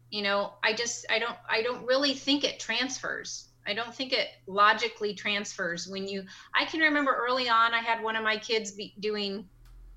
you 0.08 0.22
know, 0.22 0.54
I 0.62 0.72
just 0.72 1.04
I 1.10 1.18
don't 1.18 1.36
I 1.46 1.60
don't 1.60 1.84
really 1.84 2.14
think 2.14 2.44
it 2.44 2.58
transfers. 2.58 3.48
I 3.66 3.74
don't 3.74 3.94
think 3.94 4.14
it 4.14 4.28
logically 4.46 5.12
transfers 5.12 5.86
when 5.86 6.08
you 6.08 6.24
I 6.54 6.64
can 6.64 6.80
remember 6.80 7.14
early 7.14 7.50
on 7.50 7.74
I 7.74 7.80
had 7.80 8.02
one 8.02 8.16
of 8.16 8.24
my 8.24 8.38
kids 8.38 8.70
be 8.70 8.94
doing 8.98 9.46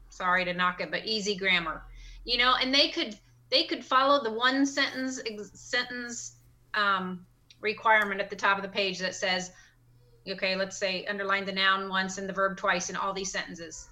sorry 0.09 0.43
to 0.43 0.53
knock 0.53 0.81
it 0.81 0.91
but 0.91 1.05
easy 1.05 1.37
grammar. 1.37 1.83
You 2.25 2.37
know, 2.37 2.55
and 2.61 2.75
they 2.75 2.89
could 2.89 3.17
they 3.51 3.63
could 3.63 3.85
follow 3.85 4.23
the 4.23 4.31
one 4.31 4.65
sentence 4.65 5.19
ex- 5.25 5.51
sentence 5.53 6.37
um, 6.73 7.25
requirement 7.59 8.21
at 8.21 8.29
the 8.29 8.35
top 8.35 8.57
of 8.57 8.63
the 8.63 8.69
page 8.69 8.99
that 8.99 9.15
says 9.15 9.51
okay, 10.29 10.55
let's 10.55 10.77
say 10.77 11.05
underline 11.05 11.45
the 11.45 11.51
noun 11.51 11.89
once 11.89 12.17
and 12.17 12.27
the 12.29 12.33
verb 12.33 12.57
twice 12.57 12.89
in 12.89 12.95
all 12.95 13.13
these 13.13 13.31
sentences. 13.31 13.87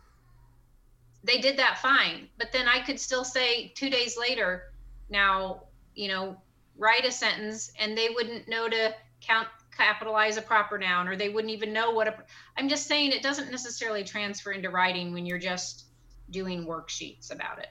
They 1.24 1.40
did 1.40 1.58
that 1.58 1.80
fine, 1.80 2.30
but 2.38 2.52
then 2.52 2.68
I 2.68 2.80
could 2.80 3.00
still 3.00 3.24
say 3.24 3.74
two 3.76 3.90
days 3.90 4.18
later, 4.18 4.72
now, 5.10 5.64
you 5.96 6.08
know, 6.08 6.38
write 6.78 7.06
a 7.06 7.12
sentence 7.12 7.72
and 7.80 7.98
they 7.98 8.10
wouldn't 8.10 8.48
know 8.48 8.70
to 8.70 8.94
count 9.22 9.48
capitalize 9.76 10.36
a 10.36 10.42
proper 10.42 10.78
noun 10.78 11.08
or 11.08 11.16
they 11.16 11.30
wouldn't 11.30 11.54
even 11.54 11.72
know 11.72 11.92
what 11.92 12.08
a 12.08 12.14
I'm 12.58 12.68
just 12.68 12.86
saying 12.86 13.12
it 13.12 13.24
doesn't 13.24 13.50
necessarily 13.50 14.04
transfer 14.04 14.52
into 14.52 14.70
writing 14.70 15.14
when 15.14 15.26
you're 15.26 15.40
just 15.40 15.86
doing 16.30 16.66
worksheets 16.66 17.32
about 17.34 17.60
it. 17.60 17.70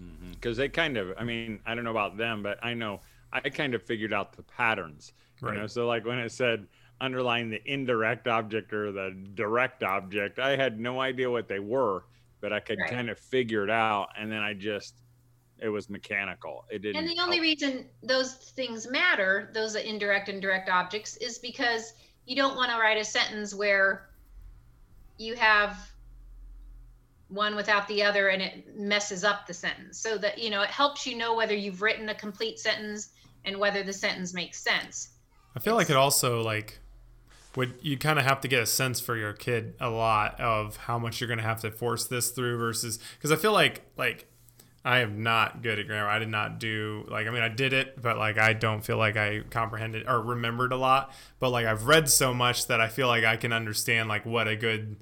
Mm-hmm. 0.00 0.32
because 0.32 0.56
they 0.56 0.68
kind 0.68 0.96
of 0.96 1.12
i 1.18 1.24
mean 1.24 1.60
i 1.66 1.74
don't 1.74 1.84
know 1.84 1.90
about 1.90 2.16
them 2.16 2.42
but 2.42 2.58
i 2.62 2.74
know 2.74 3.00
i 3.32 3.40
kind 3.42 3.74
of 3.74 3.82
figured 3.82 4.12
out 4.12 4.32
the 4.34 4.42
patterns 4.42 5.12
you 5.44 5.52
know 5.52 5.62
Right. 5.62 5.70
so 5.70 5.86
like 5.86 6.06
when 6.06 6.18
it 6.18 6.32
said 6.32 6.68
underline 7.00 7.50
the 7.50 7.60
indirect 7.70 8.26
object 8.28 8.72
or 8.72 8.92
the 8.92 9.10
direct 9.34 9.82
object 9.82 10.38
i 10.38 10.56
had 10.56 10.80
no 10.80 11.00
idea 11.00 11.30
what 11.30 11.48
they 11.48 11.60
were 11.60 12.04
but 12.40 12.52
i 12.52 12.60
could 12.60 12.78
Right. 12.78 12.90
kind 12.90 13.10
of 13.10 13.18
figure 13.18 13.64
it 13.64 13.70
out 13.70 14.00
and 14.08 14.24
then 14.24 14.32
i 14.34 14.54
just 14.54 14.94
it 15.58 15.68
was 15.68 15.90
mechanical 15.90 16.64
it 16.70 16.80
didn't 16.80 16.96
And 17.00 17.08
the 17.08 17.20
only 17.20 17.38
help. 17.38 17.40
reason 17.40 17.90
those 18.02 18.34
things 18.34 18.88
matter, 18.88 19.50
those 19.54 19.74
indirect 19.74 20.28
and 20.28 20.40
direct 20.40 20.68
objects, 20.68 21.16
is 21.18 21.38
because 21.38 21.92
you 22.26 22.36
don't 22.36 22.56
want 22.56 22.70
to 22.70 22.78
write 22.78 22.98
a 22.98 23.04
sentence 23.04 23.54
where 23.54 24.10
you 25.18 25.34
have 25.36 25.76
one 27.30 27.54
without 27.54 27.86
the 27.88 28.02
other 28.02 28.28
and 28.28 28.42
it 28.42 28.76
messes 28.76 29.24
up 29.24 29.46
the 29.46 29.54
sentence. 29.54 29.98
So 29.98 30.18
that, 30.18 30.38
you 30.38 30.50
know, 30.50 30.62
it 30.62 30.70
helps 30.70 31.06
you 31.06 31.16
know 31.16 31.34
whether 31.34 31.54
you've 31.54 31.80
written 31.80 32.08
a 32.08 32.14
complete 32.14 32.58
sentence 32.58 33.10
and 33.44 33.58
whether 33.58 33.82
the 33.82 33.92
sentence 33.92 34.34
makes 34.34 34.60
sense. 34.60 35.10
I 35.56 35.60
feel 35.60 35.74
like 35.74 35.90
it 35.90 35.96
also 35.96 36.42
like 36.42 36.78
would 37.56 37.74
you 37.82 37.98
kind 37.98 38.18
of 38.18 38.24
have 38.24 38.40
to 38.40 38.48
get 38.48 38.62
a 38.62 38.66
sense 38.66 39.00
for 39.00 39.16
your 39.16 39.32
kid 39.32 39.74
a 39.80 39.90
lot 39.90 40.40
of 40.40 40.76
how 40.76 40.98
much 40.98 41.20
you're 41.20 41.28
going 41.28 41.38
to 41.38 41.44
have 41.44 41.60
to 41.60 41.70
force 41.70 42.06
this 42.06 42.30
through 42.30 42.56
versus 42.58 42.98
because 43.16 43.32
I 43.32 43.36
feel 43.36 43.52
like 43.52 43.82
like 43.96 44.26
I 44.84 45.00
am 45.00 45.22
not 45.22 45.62
good 45.62 45.78
at 45.78 45.86
grammar. 45.86 46.08
I 46.08 46.18
did 46.18 46.28
not 46.28 46.58
do 46.58 47.04
like 47.08 47.26
I 47.26 47.30
mean 47.30 47.42
I 47.42 47.48
did 47.48 47.72
it, 47.72 48.00
but 48.00 48.18
like 48.18 48.38
I 48.38 48.52
don't 48.52 48.82
feel 48.82 48.96
like 48.96 49.16
I 49.16 49.40
comprehended 49.50 50.08
or 50.08 50.20
remembered 50.20 50.72
a 50.72 50.76
lot. 50.76 51.12
But 51.38 51.50
like 51.50 51.66
I've 51.66 51.86
read 51.86 52.08
so 52.08 52.32
much 52.32 52.66
that 52.68 52.80
I 52.80 52.88
feel 52.88 53.08
like 53.08 53.24
I 53.24 53.36
can 53.36 53.52
understand 53.52 54.08
like 54.08 54.24
what 54.24 54.48
a 54.48 54.56
good 54.56 54.96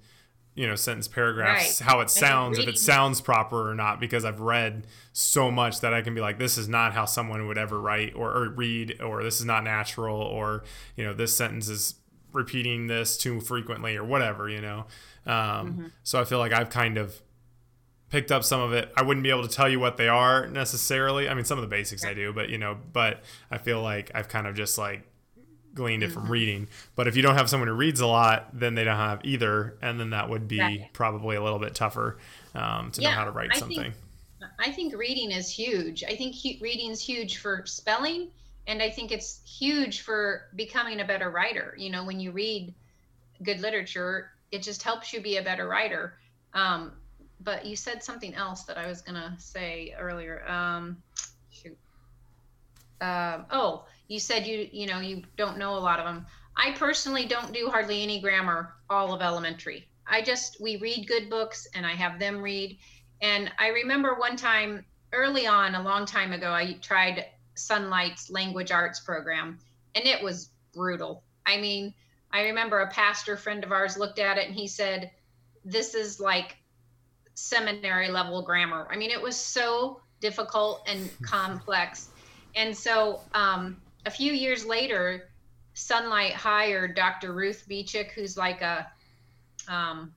you 0.59 0.67
know 0.67 0.75
sentence 0.75 1.07
paragraphs 1.09 1.81
Right. 1.81 1.89
how 1.89 2.01
it 2.01 2.11
sounds 2.11 2.59
if 2.59 2.67
it 2.69 2.79
sounds 2.79 3.21
proper 3.21 3.71
or 3.71 3.75
not 3.75 4.01
because 4.01 4.25
I've 4.25 4.41
read 4.41 4.87
so 5.13 5.51
much 5.51 5.81
that 5.81 5.95
I 5.95 6.03
can 6.03 6.15
be 6.15 6.21
like 6.21 6.39
this 6.39 6.59
is 6.59 6.69
not 6.69 6.93
how 6.93 7.05
someone 7.05 7.47
would 7.47 7.59
ever 7.59 7.81
write 7.81 8.15
or, 8.15 8.31
or 8.37 8.49
read 8.51 9.01
or 9.01 9.23
this 9.23 9.39
is 9.39 9.47
not 9.47 9.63
natural 9.65 10.17
or 10.21 10.65
you 10.97 11.05
know 11.05 11.15
this 11.15 11.35
sentence 11.37 11.69
is 11.69 11.95
repeating 12.33 12.89
this 12.89 13.17
too 13.17 13.41
frequently 13.41 13.97
or 13.97 14.05
whatever 14.05 14.49
you 14.49 14.61
know 14.61 14.87
um, 15.27 15.93
so 16.03 16.21
I 16.21 16.25
feel 16.25 16.39
like 16.39 16.53
I've 16.53 16.71
kind 16.71 16.97
of 16.99 17.21
picked 18.11 18.33
up 18.33 18.43
some 18.43 18.61
of 18.63 18.73
it. 18.73 18.91
I 18.97 19.03
wouldn't 19.03 19.23
be 19.23 19.29
able 19.29 19.47
to 19.47 19.55
tell 19.55 19.69
you 19.69 19.79
what 19.79 19.99
they 19.99 20.09
are 20.09 20.47
necessarily. 20.47 21.29
I 21.29 21.35
mean, 21.35 21.45
some 21.45 21.59
of 21.59 21.63
the 21.63 21.69
basics 21.69 22.03
I 22.03 22.15
do, 22.15 22.33
but 22.33 22.49
you 22.49 22.57
know, 22.57 22.79
but 22.95 23.21
I 23.51 23.59
feel 23.59 23.83
like 23.83 24.11
I've 24.15 24.29
kind 24.29 24.47
of 24.47 24.55
just 24.55 24.79
like 24.79 25.03
gleaned 25.75 26.03
it 26.03 26.13
from 26.13 26.31
reading. 26.31 26.69
But 26.97 27.09
if 27.09 27.17
you 27.17 27.23
don't 27.23 27.37
have 27.37 27.49
someone 27.49 27.69
who 27.69 27.75
reads 27.75 28.01
a 28.01 28.07
lot, 28.07 28.49
then 28.53 28.75
they 28.75 28.85
don't 28.85 28.97
have 28.97 29.21
either, 29.25 29.77
and 29.83 29.99
then 29.99 30.11
that 30.11 30.29
would 30.29 30.49
be 30.49 30.89
probably 30.93 31.37
a 31.37 31.43
little 31.43 31.59
bit 31.59 31.75
tougher 31.75 32.19
um, 32.55 32.91
to 32.93 33.01
know 33.03 33.11
how 33.11 33.25
to 33.25 33.31
write 33.31 33.51
I 33.51 33.59
think- 33.59 33.75
something. 33.75 33.93
I 34.61 34.71
think 34.73 34.97
reading 34.97 35.31
is 35.31 35.51
huge. 35.51 36.05
I 36.05 36.15
think 36.17 36.35
reading 36.61 36.91
is 36.91 37.01
huge 37.01 37.39
for 37.39 37.65
spelling, 37.67 38.29
and 38.67 38.83
I 38.83 38.91
think 38.91 39.13
it's 39.13 39.41
huge 39.45 40.01
for 40.03 40.49
becoming 40.57 41.01
a 41.01 41.05
better 41.05 41.31
writer. 41.31 41.75
You 41.79 41.91
know, 41.91 42.05
when 42.05 42.19
you 42.21 42.31
read 42.31 42.73
good 43.43 43.61
literature, 43.61 44.31
it 44.51 44.63
just 44.63 44.83
helps 44.83 45.13
you 45.13 45.21
be 45.21 45.37
a 45.37 45.43
better 45.43 45.69
writer. 45.69 46.15
Um, 46.55 46.93
but 47.41 47.67
you 47.67 47.77
said 47.77 48.03
something 48.03 48.35
else 48.35 48.63
that 48.65 48.79
I 48.79 48.87
was 48.87 49.01
gonna 49.01 49.35
say 49.39 49.95
earlier. 49.99 50.49
Um, 50.49 51.03
shoot. 51.51 51.77
Um, 53.01 53.47
oh, 53.51 53.87
you 54.09 54.19
said 54.19 54.47
you 54.47 54.69
you 54.73 54.87
know 54.87 55.01
you 55.01 55.23
don't 55.37 55.59
know 55.59 55.77
a 55.77 55.79
lot 55.79 56.01
of 56.01 56.07
them. 56.07 56.27
I 56.57 56.73
personally 56.73 57.27
don't 57.27 57.53
do 57.53 57.69
hardly 57.69 58.03
any 58.03 58.21
grammar 58.21 58.75
all 58.91 59.15
of 59.15 59.23
elementary. 59.23 59.87
I 60.07 60.23
just 60.23 60.61
we 60.61 60.77
read 60.79 61.07
good 61.07 61.31
books 61.31 61.69
and 61.75 61.87
I 61.87 61.93
have 61.93 62.19
them 62.19 62.41
read. 62.41 62.79
And 63.21 63.51
I 63.59 63.69
remember 63.69 64.15
one 64.15 64.37
time 64.37 64.85
early 65.13 65.47
on, 65.47 65.75
a 65.75 65.83
long 65.83 66.07
time 66.07 66.33
ago, 66.33 66.51
I 66.51 66.75
tried 66.81 67.27
Sonlight's 67.55 68.31
language 68.31 68.71
arts 68.71 69.01
program, 69.01 69.59
and 69.95 70.07
it 70.07 70.23
was 70.23 70.51
brutal. 70.73 71.25
I 71.47 71.61
mean, 71.61 71.95
I 72.33 72.43
remember 72.43 72.81
a 72.81 72.91
pastor 72.91 73.37
friend 73.37 73.65
of 73.65 73.73
ours 73.73 73.97
looked 73.97 74.19
at 74.19 74.39
it 74.39 74.47
and 74.47 74.55
he 74.55 74.69
said, 74.69 75.11
This 75.65 75.95
is 75.95 76.21
like 76.21 76.57
seminary 77.35 78.11
level 78.11 78.43
grammar. 78.43 78.87
I 78.91 78.97
mean, 78.97 79.11
it 79.11 79.21
was 79.21 79.37
so 79.37 80.01
difficult 80.21 80.83
and 80.87 81.11
complex. 81.23 82.09
And 82.55 82.77
so 82.77 83.21
um, 83.35 83.81
a 84.07 84.11
few 84.11 84.33
years 84.33 84.65
later, 84.65 85.31
Sonlight 85.75 86.33
hired 86.33 86.97
Dr. 86.97 87.33
Ruth 87.33 87.67
Beechick, 87.69 88.11
who's 88.13 88.37
like 88.37 88.63
a, 88.63 88.91
um, 89.69 90.13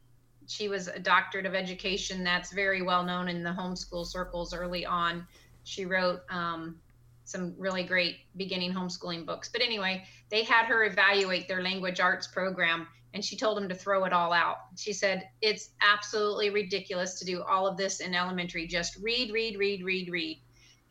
she 0.47 0.67
was 0.67 0.88
a 0.88 1.00
doctorate 1.00 1.45
of 1.45 1.53
education 1.53 2.23
that's 2.23 2.51
very 2.51 2.81
well 2.81 3.03
known 3.03 3.27
in 3.27 3.43
the 3.43 3.51
homeschool 3.51 4.05
circles 4.05 4.53
early 4.53 4.85
on. 4.85 5.25
She 5.63 5.85
wrote 5.85 6.21
um, 6.29 6.79
some 7.25 7.53
really 7.57 7.83
great 7.83 8.17
beginning 8.35 8.73
homeschooling 8.73 9.25
books. 9.25 9.50
But 9.50 9.61
anyway, 9.61 10.03
they 10.29 10.43
had 10.43 10.65
her 10.65 10.83
evaluate 10.83 11.47
their 11.47 11.61
language 11.61 12.00
arts 12.00 12.27
program 12.27 12.88
and 13.13 13.23
she 13.23 13.35
told 13.35 13.57
them 13.57 13.67
to 13.69 13.75
throw 13.75 14.05
it 14.05 14.13
all 14.13 14.31
out. 14.31 14.57
She 14.77 14.93
said, 14.93 15.29
It's 15.41 15.71
absolutely 15.81 16.50
ridiculous 16.50 17.19
to 17.19 17.25
do 17.25 17.43
all 17.43 17.67
of 17.67 17.77
this 17.77 18.00
in 18.00 18.15
elementary. 18.15 18.67
Just 18.67 18.97
read, 18.97 19.31
read, 19.31 19.57
read, 19.57 19.83
read, 19.83 20.09
read. 20.09 20.39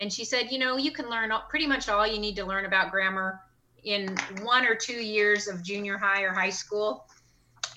And 0.01 0.13
she 0.13 0.25
said, 0.25 0.51
You 0.51 0.59
know, 0.59 0.77
you 0.77 0.93
can 0.93 1.09
learn 1.11 1.31
all, 1.31 1.45
pretty 1.49 1.67
much 1.67 1.89
all 1.89 2.07
you 2.07 2.19
need 2.19 2.37
to 2.37 2.45
learn 2.45 2.65
about 2.65 2.91
grammar 2.91 3.41
in 3.85 4.17
one 4.43 4.67
or 4.67 4.75
two 4.75 4.95
years 4.95 5.47
of 5.49 5.63
junior 5.63 5.99
high 5.99 6.23
or 6.23 6.33
high 6.33 6.51
school. 6.51 7.07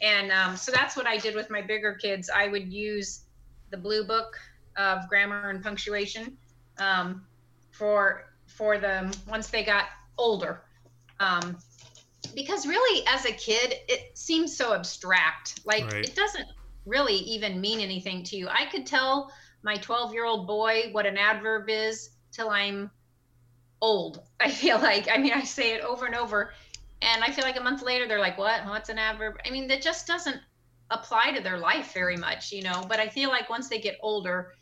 And 0.02 0.32
um, 0.32 0.56
so 0.58 0.72
that's 0.72 0.98
what 0.98 1.08
I 1.08 1.18
did 1.18 1.36
with 1.36 1.50
my 1.50 1.62
bigger 1.62 1.96
kids. 1.96 2.30
I 2.34 2.48
would 2.48 2.72
use 2.72 3.26
the 3.72 3.78
blue 3.78 4.06
book 4.06 4.34
of 4.78 5.08
grammar 5.08 5.50
and 5.50 5.62
punctuation 5.64 6.38
um, 6.80 7.26
for 7.72 8.26
for 8.48 8.78
them 8.78 9.12
once 9.28 9.48
they 9.50 9.64
got 9.64 9.86
older. 10.18 10.64
Um, 11.20 11.58
because 12.36 12.66
really, 12.66 13.06
as 13.08 13.26
a 13.26 13.32
kid, 13.32 13.76
it 13.88 14.18
seems 14.18 14.56
so 14.56 14.74
abstract. 14.74 15.60
Like 15.66 15.86
Right. 15.86 16.06
it 16.06 16.16
doesn't 16.16 16.48
really 16.86 17.16
even 17.16 17.62
mean 17.62 17.80
anything 17.80 18.24
to 18.24 18.38
you. 18.38 18.48
I 18.50 18.66
could 18.66 18.86
tell 18.86 19.32
my 19.64 19.76
12 19.78 20.14
year 20.14 20.26
old 20.26 20.48
boy 20.48 20.90
what 20.92 21.06
an 21.06 21.18
adverb 21.18 21.70
is 21.70 22.10
till 22.34 22.50
I'm 22.50 22.92
old. 23.82 24.22
I 24.40 24.50
feel 24.50 24.80
like, 24.80 25.08
I 25.12 25.18
mean, 25.18 25.34
I 25.34 25.44
say 25.44 25.74
it 25.74 25.82
over 25.82 26.06
and 26.06 26.16
over, 26.16 26.54
and 27.02 27.24
I 27.24 27.32
feel 27.32 27.46
like 27.46 27.58
a 27.58 27.64
month 27.64 27.82
later 27.82 28.08
they're 28.08 28.20
like, 28.20 28.38
"What? 28.38 28.66
What's 28.66 28.90
an 28.90 28.98
adverb?" 28.98 29.36
I 29.46 29.50
mean, 29.50 29.68
that 29.68 29.82
just 29.82 30.08
doesn't 30.08 30.38
apply 30.90 31.32
to 31.32 31.42
their 31.42 31.58
life 31.58 31.94
very 31.94 32.18
much, 32.18 32.52
you 32.52 32.64
know. 32.64 32.84
But 32.88 33.00
I 33.00 33.10
feel 33.10 33.30
like 33.30 33.50
once 33.50 33.68
they 33.70 33.80
get 33.80 33.98
older, 34.02 34.54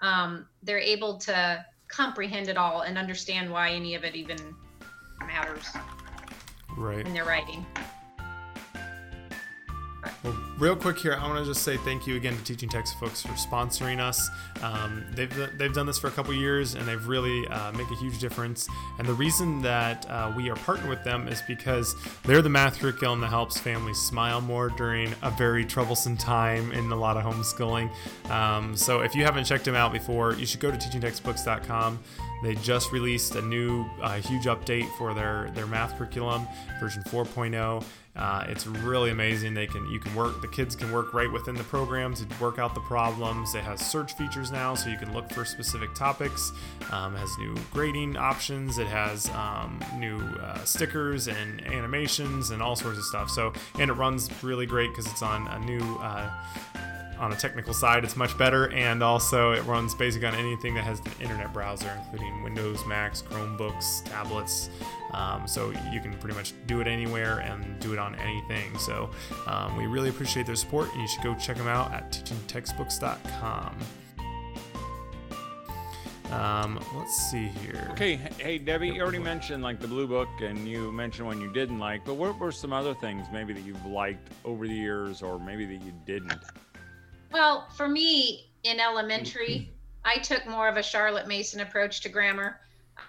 um, 0.00 0.48
they're 0.62 0.78
able 0.78 1.18
to 1.18 1.64
comprehend 1.88 2.48
it 2.48 2.56
all 2.56 2.82
and 2.82 2.98
understand 2.98 3.50
why 3.50 3.70
any 3.70 3.94
of 3.94 4.04
it 4.04 4.14
even 4.14 4.38
matters 5.26 5.66
Right. 6.76 7.04
in 7.04 7.12
their 7.14 7.24
writing. 7.24 7.66
Well, 10.22 10.36
real 10.58 10.76
quick 10.76 10.98
here, 10.98 11.14
I 11.14 11.26
want 11.26 11.38
to 11.38 11.44
just 11.44 11.64
say 11.64 11.76
thank 11.78 12.06
you 12.06 12.16
again 12.16 12.36
to 12.36 12.44
Teaching 12.44 12.68
Textbooks 12.68 13.22
for 13.22 13.32
sponsoring 13.32 13.98
us. 13.98 14.28
Um, 14.62 15.04
they've 15.12 15.58
they've 15.58 15.72
done 15.72 15.86
this 15.86 15.98
for 15.98 16.06
a 16.06 16.10
couple 16.10 16.32
years, 16.34 16.74
and 16.74 16.86
they've 16.86 17.06
really 17.06 17.46
uh, 17.48 17.72
make 17.72 17.90
a 17.90 17.96
huge 17.96 18.18
difference. 18.18 18.68
And 18.98 19.08
the 19.08 19.14
reason 19.14 19.60
that 19.62 20.08
uh, 20.08 20.32
we 20.36 20.50
are 20.50 20.56
partnered 20.56 20.88
with 20.88 21.02
them 21.04 21.26
is 21.26 21.42
because 21.42 21.96
they're 22.24 22.42
the 22.42 22.48
math 22.48 22.78
curriculum 22.78 23.20
that 23.20 23.28
helps 23.28 23.58
families 23.58 23.98
smile 23.98 24.40
more 24.40 24.68
during 24.70 25.14
a 25.22 25.30
very 25.30 25.64
troublesome 25.64 26.16
time 26.16 26.72
in 26.72 26.90
a 26.92 26.96
lot 26.96 27.16
of 27.16 27.24
homeschooling. 27.24 27.90
Um, 28.30 28.76
so 28.76 29.00
if 29.00 29.14
you 29.14 29.24
haven't 29.24 29.44
checked 29.44 29.64
them 29.64 29.74
out 29.74 29.92
before, 29.92 30.34
you 30.34 30.46
should 30.46 30.60
go 30.60 30.70
to 30.70 30.76
teachingtextbooks.com. 30.76 31.98
They 32.42 32.54
just 32.56 32.92
released 32.92 33.34
a 33.34 33.42
new 33.42 33.84
uh, 34.00 34.20
huge 34.20 34.44
update 34.44 34.88
for 34.96 35.12
their 35.12 35.50
their 35.54 35.66
math 35.66 35.96
curriculum, 35.98 36.46
version 36.78 37.02
4.0. 37.04 37.84
Uh, 38.18 38.44
it's 38.48 38.66
really 38.66 39.10
amazing. 39.10 39.54
They 39.54 39.66
can 39.66 39.88
you 39.90 40.00
can 40.00 40.14
work 40.14 40.40
the 40.40 40.48
kids 40.48 40.74
can 40.74 40.90
work 40.92 41.14
right 41.14 41.30
within 41.30 41.54
the 41.54 41.64
program 41.64 42.14
to 42.14 42.26
work 42.40 42.58
out 42.58 42.74
the 42.74 42.80
problems. 42.80 43.54
It 43.54 43.62
has 43.62 43.80
search 43.80 44.14
features 44.14 44.50
now, 44.50 44.74
so 44.74 44.90
you 44.90 44.98
can 44.98 45.12
look 45.14 45.30
for 45.30 45.44
specific 45.44 45.94
topics. 45.94 46.52
Um, 46.90 47.14
it 47.14 47.18
has 47.18 47.30
new 47.38 47.54
grading 47.72 48.16
options. 48.16 48.78
It 48.78 48.88
has 48.88 49.30
um, 49.30 49.78
new 49.96 50.18
uh, 50.18 50.64
stickers 50.64 51.28
and 51.28 51.64
animations 51.66 52.50
and 52.50 52.60
all 52.60 52.76
sorts 52.76 52.98
of 52.98 53.04
stuff. 53.04 53.30
So 53.30 53.52
and 53.78 53.90
it 53.90 53.94
runs 53.94 54.30
really 54.42 54.66
great 54.66 54.90
because 54.90 55.06
it's 55.06 55.22
on 55.22 55.46
a 55.48 55.58
new. 55.60 55.96
Uh, 55.96 56.30
on 57.18 57.32
a 57.32 57.36
technical 57.36 57.74
side, 57.74 58.04
it's 58.04 58.16
much 58.16 58.36
better, 58.38 58.72
and 58.72 59.02
also 59.02 59.52
it 59.52 59.62
runs 59.64 59.94
basically 59.94 60.28
on 60.28 60.34
anything 60.34 60.74
that 60.74 60.84
has 60.84 61.00
an 61.00 61.12
internet 61.20 61.52
browser, 61.52 61.90
including 62.04 62.42
Windows, 62.42 62.84
Macs, 62.86 63.22
Chromebooks, 63.22 64.04
tablets. 64.04 64.70
Um, 65.12 65.46
so 65.46 65.70
you 65.90 66.00
can 66.00 66.16
pretty 66.18 66.36
much 66.36 66.52
do 66.66 66.80
it 66.80 66.86
anywhere 66.86 67.38
and 67.40 67.78
do 67.80 67.92
it 67.92 67.98
on 67.98 68.14
anything. 68.16 68.76
So 68.78 69.10
um, 69.46 69.76
we 69.76 69.86
really 69.86 70.10
appreciate 70.10 70.46
their 70.46 70.56
support, 70.56 70.92
and 70.92 71.00
you 71.00 71.08
should 71.08 71.22
go 71.22 71.34
check 71.34 71.56
them 71.56 71.68
out 71.68 71.92
at 71.92 72.12
teachingtextbooks.com. 72.12 73.78
Um, 76.30 76.78
let's 76.94 77.16
see 77.30 77.46
here. 77.46 77.88
Okay, 77.92 78.16
hey 78.38 78.58
Debbie, 78.58 78.90
you 78.90 79.00
already 79.00 79.18
mentioned 79.18 79.62
like 79.62 79.80
the 79.80 79.88
blue 79.88 80.06
book, 80.06 80.28
and 80.42 80.68
you 80.68 80.92
mentioned 80.92 81.26
one 81.26 81.40
you 81.40 81.50
didn't 81.50 81.78
like, 81.78 82.04
but 82.04 82.14
what 82.14 82.38
were 82.38 82.52
some 82.52 82.72
other 82.72 82.92
things 82.94 83.26
maybe 83.32 83.54
that 83.54 83.62
you've 83.62 83.86
liked 83.86 84.30
over 84.44 84.68
the 84.68 84.74
years, 84.74 85.22
or 85.22 85.38
maybe 85.38 85.64
that 85.64 85.82
you 85.82 85.92
didn't? 86.04 86.42
Well, 87.30 87.68
for 87.76 87.88
me 87.88 88.50
in 88.62 88.80
elementary, 88.80 89.70
I 90.04 90.18
took 90.18 90.46
more 90.46 90.68
of 90.68 90.76
a 90.76 90.82
Charlotte 90.82 91.28
Mason 91.28 91.60
approach 91.60 92.00
to 92.02 92.08
grammar. 92.08 92.60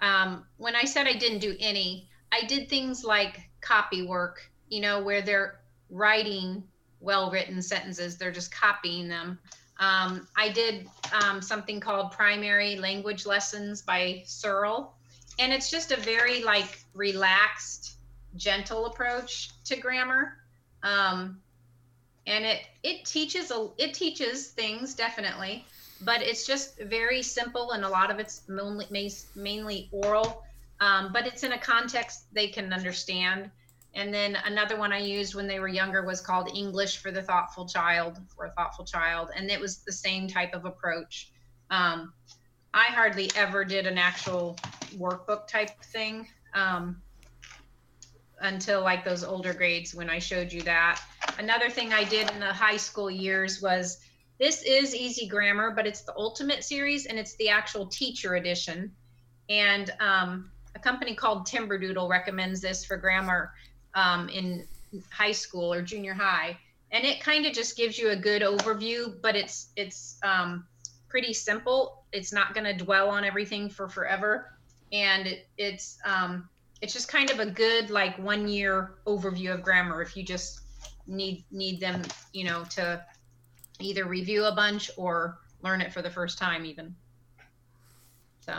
Um, 0.02 0.44
when 0.58 0.76
I 0.76 0.84
said 0.84 1.06
I 1.06 1.14
didn't 1.14 1.38
do 1.38 1.56
any, 1.58 2.08
I 2.32 2.44
did 2.46 2.68
things 2.68 3.04
like 3.04 3.40
copy 3.60 4.02
work, 4.02 4.50
you 4.68 4.80
know, 4.80 5.02
where 5.02 5.22
they're 5.22 5.60
writing 5.88 6.62
well 7.00 7.30
written 7.30 7.62
sentences, 7.62 8.16
they're 8.16 8.30
just 8.30 8.52
copying 8.52 9.08
them. 9.08 9.38
Um, 9.78 10.28
I 10.36 10.50
did 10.50 10.88
um, 11.12 11.40
something 11.40 11.80
called 11.80 12.12
primary 12.12 12.76
language 12.76 13.24
lessons 13.24 13.80
by 13.80 14.22
Serl. 14.26 14.94
And 15.38 15.52
it's 15.52 15.70
just 15.70 15.90
a 15.90 15.96
very 15.96 16.44
like 16.44 16.84
relaxed, 16.92 17.96
gentle 18.36 18.86
approach 18.86 19.50
to 19.64 19.76
grammar. 19.76 20.36
Um, 20.82 21.40
and 22.30 22.44
it 22.44 22.62
it 22.82 23.04
teaches 23.04 23.50
a 23.50 23.68
it 23.76 23.92
teaches 23.92 24.48
things 24.48 24.94
definitely 24.94 25.64
but 26.02 26.22
it's 26.22 26.46
just 26.46 26.78
very 26.80 27.22
simple 27.22 27.72
and 27.72 27.84
a 27.84 27.88
lot 27.88 28.10
of 28.10 28.18
it's 28.18 28.42
mainly 28.48 29.12
mainly 29.34 29.88
oral. 29.92 30.42
Um, 30.80 31.12
but 31.12 31.26
it's 31.26 31.42
in 31.42 31.52
a 31.52 31.58
context 31.58 32.24
they 32.32 32.48
can 32.48 32.72
understand. 32.72 33.50
And 33.94 34.14
then 34.14 34.38
another 34.46 34.78
one 34.78 34.92
i 34.92 34.98
used 34.98 35.34
when 35.34 35.46
they 35.46 35.60
were 35.60 35.68
younger 35.68 36.02
was 36.02 36.20
called 36.20 36.48
english 36.56 36.98
for 36.98 37.10
the 37.10 37.22
thoughtful 37.22 37.66
child 37.66 38.18
for 38.34 38.46
a 38.46 38.50
thoughtful 38.52 38.84
child. 38.84 39.30
And 39.36 39.50
it 39.50 39.60
was 39.60 39.78
the 39.78 39.92
same 39.92 40.26
type 40.26 40.54
of 40.54 40.64
approach. 40.64 41.32
Um, 41.70 42.12
i 42.72 42.84
hardly 42.84 43.30
ever 43.36 43.64
did 43.64 43.86
an 43.86 43.98
actual 43.98 44.56
workbook 44.96 45.48
type 45.48 45.82
thing. 45.84 46.28
Um, 46.54 47.02
until 48.40 48.82
like 48.82 49.04
those 49.04 49.22
older 49.22 49.52
grades 49.52 49.94
when 49.94 50.10
I 50.10 50.18
showed 50.18 50.52
you 50.52 50.62
that. 50.62 51.00
Another 51.38 51.70
thing 51.70 51.92
I 51.92 52.04
did 52.04 52.30
in 52.30 52.40
the 52.40 52.52
high 52.52 52.76
school 52.76 53.10
years 53.10 53.60
was 53.60 53.98
this 54.38 54.62
is 54.62 54.94
easy 54.94 55.28
grammar, 55.28 55.70
but 55.70 55.86
it's 55.86 56.02
the 56.02 56.16
ultimate 56.16 56.64
series 56.64 57.06
and 57.06 57.18
it's 57.18 57.36
the 57.36 57.50
actual 57.50 57.86
teacher 57.86 58.36
edition. 58.36 58.90
And 59.48 59.92
um, 60.00 60.50
a 60.74 60.78
company 60.78 61.14
called 61.14 61.46
Timberdoodle 61.46 62.08
recommends 62.08 62.60
this 62.60 62.84
for 62.84 62.96
grammar 62.96 63.52
um, 63.94 64.28
in 64.28 64.66
high 65.10 65.32
school 65.32 65.72
or 65.72 65.82
junior 65.82 66.14
high. 66.14 66.56
And 66.92 67.04
it 67.04 67.20
kind 67.20 67.46
of 67.46 67.52
just 67.52 67.76
gives 67.76 67.98
you 67.98 68.10
a 68.10 68.16
good 68.16 68.42
overview, 68.42 69.20
but 69.20 69.36
it's 69.36 69.68
it's 69.76 70.18
um, 70.24 70.66
pretty 71.08 71.32
simple. 71.32 72.04
It's 72.12 72.32
not 72.32 72.54
going 72.54 72.64
to 72.64 72.84
dwell 72.84 73.10
on 73.10 73.24
everything 73.24 73.68
for 73.68 73.88
forever, 73.88 74.50
and 74.92 75.26
it, 75.28 75.46
it's 75.56 75.98
um, 76.04 76.48
it's 76.82 76.92
just 76.92 77.08
kind 77.08 77.30
of 77.30 77.40
a 77.40 77.46
good 77.46 77.90
like 77.90 78.16
one 78.18 78.48
year 78.48 78.94
overview 79.06 79.52
of 79.52 79.62
grammar 79.62 80.02
if 80.02 80.16
you 80.16 80.22
just 80.22 80.60
need 81.06 81.44
need 81.50 81.80
them 81.80 82.02
you 82.32 82.44
know 82.44 82.64
to 82.70 83.02
either 83.80 84.04
review 84.04 84.44
a 84.44 84.54
bunch 84.54 84.90
or 84.96 85.38
learn 85.62 85.80
it 85.80 85.92
for 85.92 86.02
the 86.02 86.10
first 86.10 86.38
time 86.38 86.64
even 86.64 86.94
so 88.40 88.54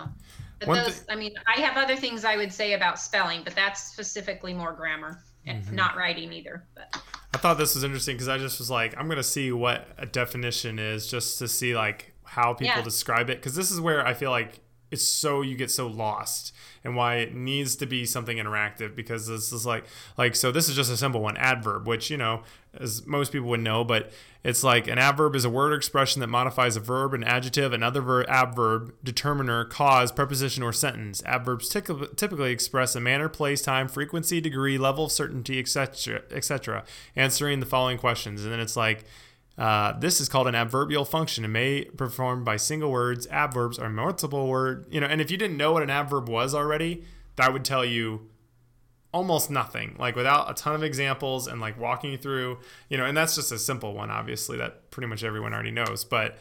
but 0.59 0.67
one 0.67 0.83
those 0.83 1.03
i 1.09 1.15
mean 1.15 1.33
i 1.47 1.59
have 1.59 1.77
other 1.77 1.95
things 1.95 2.25
i 2.25 2.35
would 2.35 2.51
say 2.51 2.73
about 2.73 2.99
spelling 2.99 3.41
but 3.43 3.55
that's 3.55 3.83
specifically 3.83 4.53
more 4.53 4.73
grammar 4.73 5.23
and 5.45 5.63
mm-hmm. 5.63 5.75
not 5.75 5.95
writing 5.95 6.31
either 6.33 6.65
but 6.75 7.01
i 7.33 7.37
thought 7.37 7.57
this 7.57 7.73
was 7.73 7.83
interesting 7.83 8.15
because 8.15 8.27
i 8.27 8.37
just 8.37 8.59
was 8.59 8.69
like 8.69 8.95
i'm 8.97 9.07
going 9.07 9.17
to 9.17 9.23
see 9.23 9.51
what 9.51 9.87
a 9.97 10.05
definition 10.05 10.77
is 10.77 11.07
just 11.07 11.39
to 11.39 11.47
see 11.47 11.75
like 11.75 12.13
how 12.23 12.53
people 12.53 12.75
yeah. 12.75 12.81
describe 12.81 13.29
it 13.29 13.37
because 13.37 13.55
this 13.55 13.71
is 13.71 13.79
where 13.79 14.05
i 14.05 14.13
feel 14.13 14.31
like 14.31 14.59
it's 14.91 15.07
so 15.07 15.41
you 15.41 15.55
get 15.55 15.71
so 15.71 15.87
lost 15.87 16.53
and 16.83 16.95
why 16.95 17.15
it 17.15 17.33
needs 17.33 17.75
to 17.75 17.85
be 17.85 18.05
something 18.05 18.37
interactive 18.37 18.95
because 18.95 19.27
this 19.27 19.51
is 19.51 19.65
like 19.65 19.85
like 20.17 20.35
so 20.35 20.51
this 20.51 20.69
is 20.69 20.75
just 20.75 20.91
a 20.91 20.97
simple 20.97 21.21
one 21.21 21.37
adverb 21.37 21.87
which 21.87 22.09
you 22.09 22.17
know 22.17 22.43
as 22.79 23.05
most 23.05 23.31
people 23.31 23.47
would 23.47 23.59
know 23.59 23.83
but 23.83 24.11
it's 24.43 24.63
like 24.63 24.87
an 24.87 24.97
adverb 24.97 25.35
is 25.35 25.45
a 25.45 25.49
word 25.49 25.71
or 25.71 25.75
expression 25.75 26.19
that 26.19 26.27
modifies 26.27 26.75
a 26.75 26.79
verb 26.79 27.13
an 27.13 27.23
adjective 27.23 27.73
another 27.73 28.01
verb 28.01 28.25
adverb 28.29 28.93
determiner 29.03 29.65
cause 29.65 30.11
preposition 30.11 30.63
or 30.63 30.73
sentence. 30.73 31.21
Adverbs 31.25 31.69
typically 31.69 32.51
express 32.51 32.95
a 32.95 32.99
manner 32.99 33.29
place 33.29 33.61
time 33.61 33.87
frequency 33.87 34.41
degree 34.41 34.77
level 34.77 35.05
of 35.05 35.11
certainty 35.11 35.59
etc 35.59 36.21
etc 36.31 36.83
answering 37.15 37.59
the 37.59 37.65
following 37.65 37.97
questions. 37.97 38.43
And 38.43 38.51
then 38.51 38.59
it's 38.59 38.75
like 38.75 39.05
uh, 39.57 39.97
this 39.99 40.21
is 40.21 40.29
called 40.29 40.47
an 40.47 40.55
adverbial 40.55 41.05
function 41.05 41.43
and 41.43 41.53
may 41.53 41.85
perform 41.85 42.43
by 42.43 42.57
single 42.57 42.91
words. 42.91 43.27
Adverbs 43.27 43.77
are 43.77 43.89
multiple 43.89 44.47
word, 44.47 44.85
you 44.89 44.99
know, 44.99 45.07
and 45.07 45.21
if 45.21 45.29
you 45.29 45.37
didn't 45.37 45.57
know 45.57 45.73
what 45.73 45.83
an 45.83 45.89
adverb 45.89 46.29
was 46.29 46.55
already, 46.55 47.03
that 47.35 47.53
would 47.53 47.65
tell 47.65 47.85
you 47.85 48.29
almost 49.13 49.49
nothing. 49.49 49.95
Like 49.99 50.15
without 50.15 50.49
a 50.49 50.53
ton 50.53 50.75
of 50.75 50.83
examples 50.83 51.47
and 51.47 51.59
like 51.59 51.79
walking 51.79 52.11
you 52.11 52.17
through, 52.17 52.59
you 52.89 52.97
know, 52.97 53.05
and 53.05 53.15
that's 53.15 53.35
just 53.35 53.51
a 53.51 53.59
simple 53.59 53.93
one, 53.93 54.09
obviously, 54.09 54.57
that 54.57 54.89
pretty 54.89 55.07
much 55.07 55.23
everyone 55.23 55.53
already 55.53 55.71
knows. 55.71 56.05
But 56.05 56.37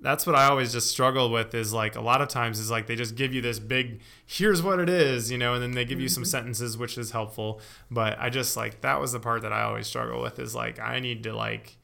that's 0.00 0.26
what 0.26 0.34
I 0.34 0.46
always 0.46 0.72
just 0.72 0.88
struggle 0.88 1.30
with 1.30 1.54
is 1.54 1.72
like 1.72 1.94
a 1.94 2.00
lot 2.00 2.20
of 2.20 2.28
times 2.28 2.58
is 2.58 2.70
like 2.70 2.86
they 2.88 2.96
just 2.96 3.14
give 3.14 3.32
you 3.32 3.40
this 3.40 3.60
big 3.60 4.00
here's 4.26 4.62
what 4.62 4.80
it 4.80 4.88
is, 4.88 5.30
you 5.30 5.38
know, 5.38 5.54
and 5.54 5.62
then 5.62 5.72
they 5.72 5.84
give 5.84 6.00
you 6.00 6.08
some 6.08 6.22
mm-hmm. 6.22 6.30
sentences 6.30 6.76
which 6.76 6.98
is 6.98 7.12
helpful. 7.12 7.60
But 7.90 8.18
I 8.18 8.28
just 8.28 8.56
like 8.56 8.80
that 8.80 9.00
was 9.00 9.12
the 9.12 9.20
part 9.20 9.42
that 9.42 9.52
I 9.52 9.62
always 9.62 9.86
struggle 9.86 10.20
with 10.20 10.38
is 10.38 10.54
like 10.54 10.80
I 10.80 10.98
need 10.98 11.22
to 11.24 11.32
like 11.32 11.76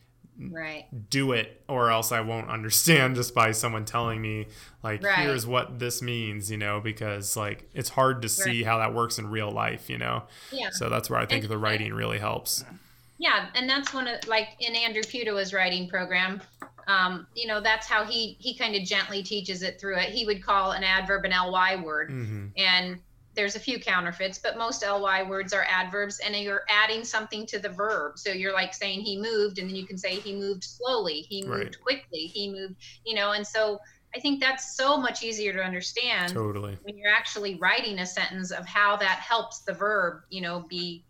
right 0.51 0.87
do 1.11 1.33
it 1.33 1.63
or 1.69 1.91
else 1.91 2.13
i 2.13 2.21
won't 2.21 2.49
understand 2.49 3.17
just 3.17 3.35
by 3.35 3.51
someone 3.51 3.85
telling 3.85 4.21
me 4.21 4.47
like 4.83 5.03
right. 5.03 5.19
here's 5.19 5.47
what 5.47 5.79
this 5.79 6.01
means 6.01 6.51
you 6.51 6.57
know 6.57 6.81
because 6.81 7.37
like 7.37 7.69
it's 7.75 7.89
hard 7.91 8.23
to 8.23 8.29
see 8.29 8.63
right. 8.63 8.67
how 8.67 8.79
that 8.79 8.95
works 8.95 9.19
in 9.19 9.29
real 9.29 9.51
life 9.51 9.91
you 9.91 9.99
know 9.99 10.23
yeah 10.53 10.69
so 10.71 10.89
that's 10.89 11.11
where 11.11 11.19
i 11.19 11.27
think 11.27 11.45
and, 11.45 11.51
the 11.51 11.59
writing 11.59 11.93
really 11.93 12.19
helps 12.19 12.65
yeah 13.19 13.49
and 13.55 13.69
that's 13.69 13.93
one 13.93 14.07
of 14.07 14.27
like 14.29 14.49
in 14.61 14.75
andrew 14.75 15.03
pudewa's 15.03 15.53
writing 15.53 15.89
program 15.89 16.41
um, 16.87 17.27
you 17.35 17.47
know 17.47 17.61
that's 17.61 17.87
how 17.87 18.05
he 18.05 18.39
he 18.41 18.55
kind 18.57 18.75
of 18.75 18.83
gently 18.83 19.23
teaches 19.23 19.63
it 19.63 19.79
through 19.79 19.99
it 19.99 20.09
he 20.09 20.25
would 20.25 20.43
call 20.43 20.73
an 20.73 20.83
adverb 20.83 21.27
an 21.27 21.33
ly 21.51 21.77
word 21.77 22.11
mm-hmm. 22.11 22.47
and 22.57 22.99
there's 23.39 23.55
a 23.55 23.61
few 23.61 23.79
counterfeits, 23.79 24.37
but 24.37 24.59
most 24.59 24.85
ly 24.85 25.23
words 25.23 25.53
are 25.53 25.65
adverbs, 25.71 26.19
and 26.19 26.35
you're 26.35 26.65
adding 26.69 27.05
something 27.05 27.47
to 27.47 27.61
the 27.61 27.69
verb. 27.69 28.19
So 28.19 28.31
you're 28.33 28.53
like 28.53 28.75
saying 28.75 29.03
he 29.03 29.17
moved, 29.17 29.61
and 29.61 29.69
then 29.69 29.77
you 29.77 29.87
can 29.87 29.97
say 29.97 30.17
he 30.17 30.35
moved 30.35 30.65
slowly, 30.65 31.21
he 31.21 31.45
moved 31.45 31.63
right. 31.63 31.81
quickly, 31.81 32.27
he 32.27 32.51
moved, 32.51 32.75
you 33.07 33.15
know. 33.15 33.31
And 33.33 33.47
so 33.47 33.79
I 34.13 34.19
think 34.19 34.41
that's 34.41 34.77
so 34.77 34.99
much 34.99 35.23
easier 35.23 35.53
to 35.53 35.63
understand. 35.63 36.33
Totally. 36.33 36.77
When 36.83 36.99
you're 36.99 37.13
actually 37.13 37.55
writing 37.55 38.01
a 38.01 38.07
sentence 38.07 38.51
of 38.51 38.67
how 38.67 38.97
that 38.97 39.21
helps 39.21 39.61
the 39.61 39.73
verb, 39.73 40.23
you 40.31 40.41
know, 40.41 40.67
be 40.69 41.05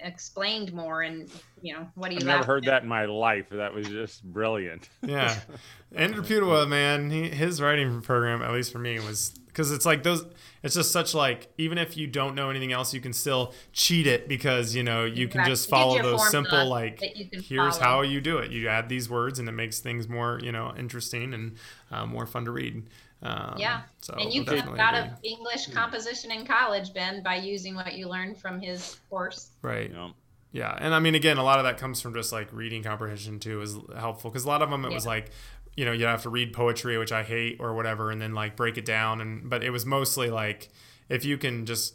explained 0.00 0.72
more 0.72 1.02
and 1.02 1.30
you 1.62 1.72
know 1.72 1.88
what 1.94 2.10
do 2.10 2.16
you 2.16 2.20
i've 2.20 2.26
never 2.26 2.44
heard 2.44 2.66
at? 2.66 2.70
that 2.70 2.82
in 2.82 2.88
my 2.88 3.06
life 3.06 3.48
that 3.50 3.72
was 3.72 3.88
just 3.88 4.22
brilliant 4.24 4.90
yeah 5.02 5.34
andrew 5.94 6.22
pudewa 6.22 6.68
man 6.68 7.10
he, 7.10 7.30
his 7.30 7.62
writing 7.62 8.02
program 8.02 8.42
at 8.42 8.52
least 8.52 8.70
for 8.70 8.80
me 8.80 8.98
was 8.98 9.32
because 9.54 9.70
it's 9.72 9.86
like 9.86 10.02
those 10.02 10.24
it's 10.64 10.74
just 10.74 10.90
such 10.90 11.14
like 11.14 11.48
even 11.56 11.78
if 11.78 11.96
you 11.96 12.06
don't 12.08 12.34
know 12.34 12.50
anything 12.50 12.72
else 12.72 12.92
you 12.92 13.00
can 13.00 13.12
still 13.12 13.52
cheat 13.72 14.06
it 14.06 14.28
because 14.28 14.74
you 14.74 14.82
know 14.82 15.04
you 15.04 15.28
can 15.28 15.40
Right. 15.42 15.46
just 15.48 15.70
follow 15.70 16.02
those 16.02 16.28
simple 16.30 16.66
like 16.68 16.98
that 17.00 17.16
you 17.16 17.28
can 17.30 17.40
here's 17.40 17.78
follow. 17.78 17.90
how 17.90 18.02
you 18.02 18.20
do 18.20 18.38
it 18.38 18.50
you 18.50 18.66
add 18.68 18.88
these 18.88 19.08
words 19.08 19.38
and 19.38 19.48
it 19.48 19.52
makes 19.52 19.78
things 19.78 20.08
more 20.08 20.40
you 20.42 20.50
know 20.52 20.74
interesting 20.76 21.32
and 21.32 21.56
uh, 21.92 22.04
more 22.04 22.26
fun 22.26 22.44
to 22.46 22.50
read 22.50 22.82
um, 23.22 23.54
Yeah. 23.56 23.82
so 24.00 24.14
and 24.18 24.32
you 24.32 24.40
I'll 24.40 24.46
could 24.46 24.56
definitely 24.56 24.78
got 24.78 24.94
agree. 24.94 25.10
of 25.12 25.18
English 25.22 25.68
composition 25.68 26.30
in 26.30 26.44
college, 26.46 26.92
Ben, 26.92 27.22
by 27.22 27.36
using 27.36 27.74
what 27.74 27.94
you 27.94 28.06
learned 28.08 28.36
from 28.38 28.60
his 28.60 28.98
course. 29.08 29.50
right 29.62 29.88
You 29.88 29.94
know, 29.96 30.10
Yeah, 30.52 30.76
and 30.78 30.94
I 30.94 30.98
mean, 31.00 31.14
again, 31.14 31.38
a 31.38 31.42
lot 31.42 31.58
of 31.58 31.64
that 31.64 31.78
comes 31.78 32.00
from 32.02 32.12
just 32.14 32.32
like 32.32 32.52
reading 32.52 32.82
comprehension 32.82 33.40
too 33.40 33.62
is 33.62 33.76
helpful 33.96 34.30
because 34.30 34.44
a 34.44 34.48
lot 34.48 34.60
of 34.62 34.68
them 34.70 34.84
it 34.84 34.92
was 34.92 35.06
like, 35.06 35.30
you 35.76 35.84
know, 35.84 35.92
you 35.92 36.06
have 36.06 36.22
to 36.22 36.30
read 36.30 36.52
poetry, 36.52 36.96
which 36.98 37.12
I 37.12 37.22
hate 37.22 37.56
or 37.60 37.74
whatever, 37.74 38.10
and 38.10 38.20
then 38.20 38.34
like 38.34 38.56
break 38.56 38.78
it 38.78 38.84
down, 38.84 39.20
and 39.20 39.48
but 39.48 39.62
it 39.62 39.70
was 39.70 39.84
mostly 39.84 40.30
like 40.30 40.70
if 41.08 41.24
you 41.24 41.36
can 41.36 41.66
just 41.66 41.94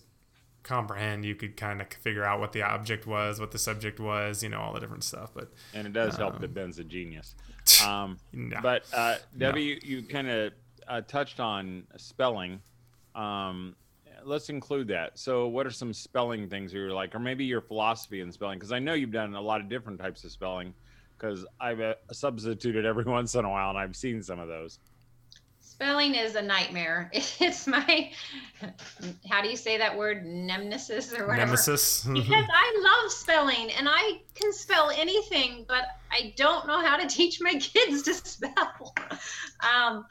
comprehend, 0.63 1.25
you 1.25 1.35
could 1.35 1.57
kind 1.57 1.81
of 1.81 1.87
figure 1.87 2.23
out 2.23 2.39
what 2.39 2.53
the 2.53 2.61
object 2.61 3.07
was, 3.07 3.39
what 3.39 3.51
the 3.51 3.57
subject 3.57 3.99
was, 3.99 4.43
you 4.43 4.49
know, 4.49 4.59
all 4.59 4.73
the 4.73 4.79
different 4.79 5.03
stuff. 5.03 5.31
But 5.33 5.51
and 5.73 5.87
it 5.87 5.93
does 5.93 6.15
help 6.17 6.35
Um, 6.35 6.41
that 6.41 6.53
Ben's 6.53 6.79
a 6.79 6.83
genius. 6.83 7.35
Um, 7.85 8.17
no. 8.33 8.59
But 8.63 8.85
uh, 8.91 9.17
Debbie, 9.37 9.61
you, 9.61 9.79
you 9.83 10.01
kind 10.01 10.27
of 10.27 10.53
uh, 10.87 11.01
touched 11.01 11.39
on 11.39 11.83
spelling. 11.97 12.59
Um, 13.13 13.75
let's 14.23 14.49
include 14.49 14.87
that. 14.87 15.19
So, 15.19 15.47
what 15.47 15.67
are 15.67 15.71
some 15.71 15.93
spelling 15.93 16.49
things 16.49 16.73
you're 16.73 16.91
like, 16.91 17.13
or 17.13 17.19
maybe 17.19 17.45
your 17.45 17.61
philosophy 17.61 18.21
in 18.21 18.31
spelling? 18.31 18.57
Because 18.57 18.71
I 18.71 18.79
know 18.79 18.93
you've 18.95 19.11
done 19.11 19.35
a 19.35 19.41
lot 19.41 19.61
of 19.61 19.69
different 19.69 19.99
types 19.99 20.23
of 20.23 20.31
spelling. 20.31 20.73
Because 21.19 21.45
I've 21.59 21.81
uh, 21.81 21.95
substituted 22.11 22.85
every 22.85 23.03
once 23.07 23.35
in 23.35 23.45
a 23.45 23.49
while, 23.49 23.69
and 23.69 23.77
I've 23.77 23.95
seen 23.95 24.23
some 24.23 24.39
of 24.39 24.47
those. 24.47 24.79
Spelling 25.59 26.15
is 26.15 26.35
a 26.35 26.41
nightmare. 26.41 27.11
It's 27.41 27.65
my, 27.65 28.11
how 29.29 29.41
do 29.41 29.49
you 29.49 29.55
say 29.55 29.77
that 29.77 29.97
word? 29.97 30.25
Nemesis 30.25 31.13
or 31.13 31.25
whatever. 31.25 31.45
Nemesis. 31.45 32.03
because 32.13 32.45
I 32.53 32.81
love 32.81 33.11
spelling 33.11 33.71
and 33.71 33.87
I 33.89 34.19
can 34.35 34.51
spell 34.51 34.91
anything, 34.91 35.65
but 35.67 35.85
I 36.11 36.33
don't 36.35 36.67
know 36.67 36.81
how 36.81 36.97
to 36.97 37.07
teach 37.07 37.39
my 37.41 37.53
kids 37.53 38.01
to 38.03 38.13
spell. 38.13 38.93
Um, 39.61 40.05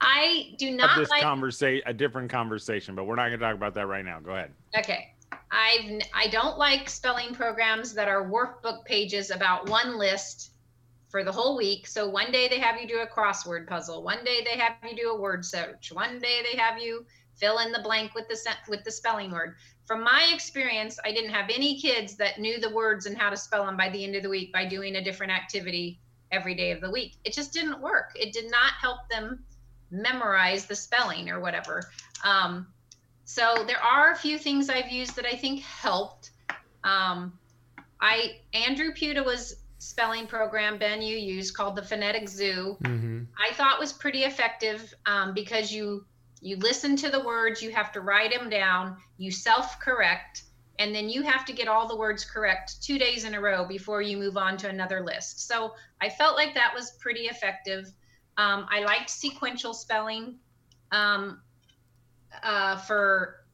I 0.00 0.54
do 0.58 0.66
Have 0.66 0.74
not 0.74 0.98
this 0.98 1.10
like. 1.10 1.22
conversation, 1.22 1.82
a 1.86 1.94
different 1.94 2.28
conversation, 2.30 2.96
but 2.96 3.04
we're 3.04 3.14
not 3.14 3.28
going 3.28 3.38
to 3.38 3.46
talk 3.46 3.54
about 3.54 3.74
that 3.74 3.86
right 3.86 4.04
now. 4.04 4.18
Go 4.18 4.32
ahead. 4.32 4.52
Okay. 4.76 5.11
I've 5.52 6.00
I 6.14 6.28
don't 6.28 6.56
like 6.56 6.88
spelling 6.88 7.34
programs 7.34 7.92
that 7.94 8.08
are 8.08 8.28
workbook 8.28 8.84
pages 8.86 9.30
about 9.30 9.68
one 9.68 9.98
list 9.98 10.52
for 11.10 11.22
the 11.22 11.30
whole 11.30 11.58
week. 11.58 11.86
So 11.86 12.08
one 12.08 12.32
day 12.32 12.48
they 12.48 12.58
have 12.58 12.80
you 12.80 12.88
do 12.88 13.00
a 13.00 13.06
crossword 13.06 13.68
puzzle, 13.68 14.02
one 14.02 14.24
day 14.24 14.42
they 14.44 14.58
have 14.58 14.76
you 14.82 14.96
do 14.96 15.10
a 15.10 15.20
word 15.20 15.44
search, 15.44 15.92
one 15.92 16.18
day 16.18 16.40
they 16.50 16.58
have 16.58 16.80
you 16.80 17.04
fill 17.36 17.58
in 17.58 17.70
the 17.70 17.82
blank 17.82 18.14
with 18.14 18.28
the 18.28 18.38
with 18.68 18.82
the 18.84 18.90
spelling 18.90 19.30
word. 19.30 19.56
From 19.84 20.02
my 20.02 20.30
experience, 20.32 20.98
I 21.04 21.12
didn't 21.12 21.32
have 21.32 21.50
any 21.50 21.78
kids 21.78 22.16
that 22.16 22.40
knew 22.40 22.58
the 22.58 22.70
words 22.70 23.04
and 23.04 23.18
how 23.18 23.28
to 23.28 23.36
spell 23.36 23.66
them 23.66 23.76
by 23.76 23.90
the 23.90 24.02
end 24.02 24.16
of 24.16 24.22
the 24.22 24.30
week 24.30 24.52
by 24.52 24.64
doing 24.64 24.96
a 24.96 25.04
different 25.04 25.32
activity 25.32 26.00
every 26.30 26.54
day 26.54 26.70
of 26.70 26.80
the 26.80 26.90
week. 26.90 27.16
It 27.24 27.34
just 27.34 27.52
didn't 27.52 27.80
work. 27.82 28.12
It 28.14 28.32
did 28.32 28.50
not 28.50 28.72
help 28.80 29.00
them 29.10 29.44
memorize 29.90 30.64
the 30.64 30.74
spelling 30.74 31.28
or 31.28 31.40
whatever. 31.40 31.82
Um, 32.24 32.68
so 33.32 33.64
there 33.66 33.82
are 33.82 34.12
a 34.12 34.16
few 34.16 34.36
things 34.36 34.68
I've 34.68 34.90
used 34.90 35.16
that 35.16 35.24
I 35.24 35.34
think 35.36 35.60
helped. 35.62 36.32
Um, 36.84 37.38
I 37.98 38.40
Andrew 38.52 38.92
Pudewa's 38.92 39.56
spelling 39.78 40.26
program 40.26 40.76
Ben 40.76 41.00
you 41.00 41.16
used 41.16 41.56
called 41.56 41.74
the 41.74 41.82
Phonetic 41.82 42.28
Zoo. 42.28 42.76
hmm 42.84 43.22
I 43.38 43.54
thought 43.54 43.80
was 43.80 43.90
pretty 43.90 44.24
effective 44.24 44.94
um, 45.06 45.32
because 45.32 45.72
you 45.72 46.04
you 46.42 46.56
listen 46.56 46.94
to 46.96 47.08
the 47.08 47.24
words, 47.24 47.62
you 47.62 47.70
have 47.70 47.90
to 47.92 48.02
write 48.02 48.34
them 48.34 48.50
down, 48.50 48.98
you 49.16 49.30
self 49.30 49.80
correct, 49.80 50.42
and 50.78 50.94
then 50.94 51.08
you 51.08 51.22
have 51.22 51.46
to 51.46 51.54
get 51.54 51.68
all 51.68 51.88
the 51.88 51.96
words 51.96 52.26
correct 52.26 52.82
two 52.82 52.98
days 52.98 53.24
in 53.24 53.34
a 53.34 53.40
row 53.40 53.64
before 53.64 54.02
you 54.02 54.18
move 54.18 54.36
on 54.36 54.58
to 54.58 54.68
another 54.68 55.02
list. 55.02 55.48
So 55.48 55.74
I 56.02 56.10
felt 56.10 56.36
like 56.36 56.52
that 56.52 56.74
was 56.74 56.98
pretty 57.00 57.22
effective. 57.22 57.86
Um, 58.36 58.66
I 58.68 58.80
liked 58.84 59.08
sequential 59.08 59.72
spelling 59.72 60.36
um, 60.90 61.40
uh, 62.52 62.76
for 62.76 63.44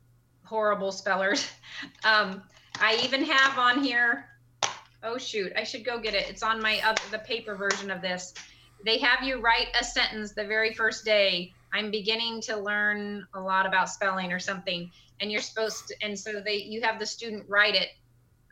horrible 0.45 0.93
spellers. 0.93 1.47
Um, 2.03 2.43
I 2.81 2.99
even 3.05 3.23
have 3.23 3.57
on 3.57 3.85
here. 3.85 4.25
Oh 5.05 5.17
shoot! 5.17 5.53
I 5.55 5.63
should 5.63 5.85
go 5.85 6.01
get 6.01 6.15
it. 6.15 6.29
It's 6.29 6.43
on 6.43 6.61
my 6.61 6.81
other 6.85 7.01
the 7.13 7.21
paper 7.21 7.55
version 7.55 7.89
of 7.93 8.03
this 8.03 8.35
they 8.85 8.99
have 8.99 9.23
you 9.23 9.41
write 9.41 9.69
a 9.81 9.85
sentence 9.85 10.33
the 10.33 10.45
very 10.45 10.73
first 10.75 11.05
day 11.05 11.53
i'm 11.73 11.91
beginning 11.91 12.41
to 12.41 12.57
learn 12.57 13.27
a 13.35 13.41
lot 13.41 13.67
about 13.67 13.89
spelling 13.89 14.33
or 14.33 14.39
something 14.39 14.91
and 15.21 15.31
you're 15.31 15.41
supposed 15.41 15.89
to 15.89 15.95
and 16.03 16.19
so 16.19 16.41
they 16.41 16.57
you 16.57 16.81
have 16.83 16.99
the 16.99 17.07
student 17.07 17.45
write 17.49 17.75
it 17.75 17.89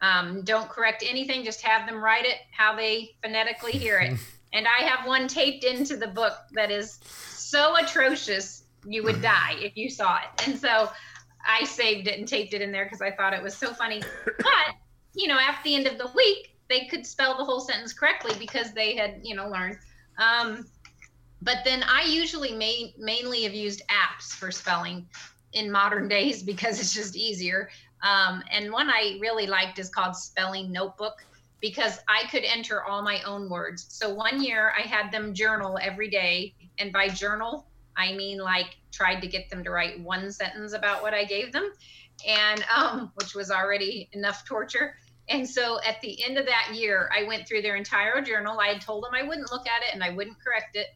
um, 0.02 0.42
don't 0.42 0.68
correct 0.68 1.02
anything 1.08 1.42
just 1.42 1.62
have 1.62 1.88
them 1.88 2.02
write 2.02 2.26
it 2.26 2.36
how 2.50 2.76
they 2.76 3.14
phonetically 3.22 3.72
hear 3.72 3.98
it 3.98 4.18
and 4.52 4.66
i 4.66 4.84
have 4.84 5.06
one 5.06 5.26
taped 5.26 5.64
into 5.64 5.96
the 5.96 6.08
book 6.08 6.34
that 6.52 6.70
is 6.70 6.98
so 7.04 7.76
atrocious 7.76 8.64
you 8.86 9.02
would 9.02 9.20
die 9.20 9.54
if 9.60 9.76
you 9.76 9.90
saw 9.90 10.18
it 10.18 10.48
and 10.48 10.58
so 10.58 10.88
i 11.46 11.64
saved 11.64 12.06
it 12.06 12.18
and 12.18 12.28
taped 12.28 12.54
it 12.54 12.62
in 12.62 12.72
there 12.72 12.84
because 12.84 13.02
i 13.02 13.10
thought 13.10 13.32
it 13.32 13.42
was 13.42 13.56
so 13.56 13.72
funny 13.72 14.02
but 14.24 14.74
you 15.14 15.28
know 15.28 15.38
at 15.38 15.58
the 15.64 15.74
end 15.74 15.86
of 15.86 15.98
the 15.98 16.10
week 16.14 16.56
they 16.68 16.86
could 16.86 17.06
spell 17.06 17.36
the 17.36 17.44
whole 17.44 17.60
sentence 17.60 17.92
correctly 17.92 18.34
because 18.38 18.72
they 18.72 18.96
had 18.96 19.20
you 19.22 19.34
know 19.34 19.48
learned 19.48 19.78
um, 20.18 20.66
but 21.42 21.58
then 21.64 21.84
I 21.84 22.02
usually 22.02 22.52
main, 22.52 22.92
mainly 22.98 23.42
have 23.42 23.54
used 23.54 23.82
apps 23.88 24.32
for 24.32 24.50
spelling 24.50 25.06
in 25.52 25.70
modern 25.70 26.08
days 26.16 26.42
because 26.42 26.80
it's 26.80 26.94
just 26.94 27.16
easier. 27.16 27.70
Um, 28.02 28.42
and 28.50 28.72
one 28.72 28.90
I 28.90 29.18
really 29.20 29.46
liked 29.46 29.78
is 29.78 29.88
called 29.88 30.16
Spelling 30.16 30.70
Notebook 30.70 31.24
because 31.60 31.98
I 32.08 32.28
could 32.30 32.44
enter 32.44 32.84
all 32.84 33.02
my 33.02 33.22
own 33.22 33.48
words. 33.48 33.86
So 33.88 34.12
one 34.12 34.42
year 34.42 34.72
I 34.76 34.82
had 34.82 35.10
them 35.10 35.34
journal 35.34 35.78
every 35.80 36.10
day. 36.10 36.54
And 36.78 36.92
by 36.92 37.08
journal, 37.08 37.66
I 37.96 38.12
mean 38.12 38.38
like 38.38 38.76
tried 38.92 39.20
to 39.20 39.26
get 39.26 39.50
them 39.50 39.64
to 39.64 39.70
write 39.70 40.00
one 40.00 40.30
sentence 40.30 40.72
about 40.72 41.02
what 41.02 41.14
I 41.14 41.24
gave 41.24 41.52
them, 41.52 41.70
and 42.26 42.64
um, 42.74 43.12
which 43.14 43.34
was 43.34 43.50
already 43.50 44.08
enough 44.12 44.44
torture. 44.44 44.96
And 45.28 45.48
so 45.48 45.80
at 45.84 46.00
the 46.02 46.24
end 46.24 46.38
of 46.38 46.46
that 46.46 46.70
year, 46.74 47.10
I 47.16 47.24
went 47.24 47.48
through 47.48 47.62
their 47.62 47.76
entire 47.76 48.20
journal. 48.20 48.60
I 48.60 48.68
had 48.68 48.80
told 48.80 49.04
them 49.04 49.10
I 49.12 49.22
wouldn't 49.22 49.50
look 49.50 49.66
at 49.66 49.82
it 49.82 49.92
and 49.92 50.02
I 50.02 50.10
wouldn't 50.10 50.36
correct 50.42 50.76
it. 50.76 50.86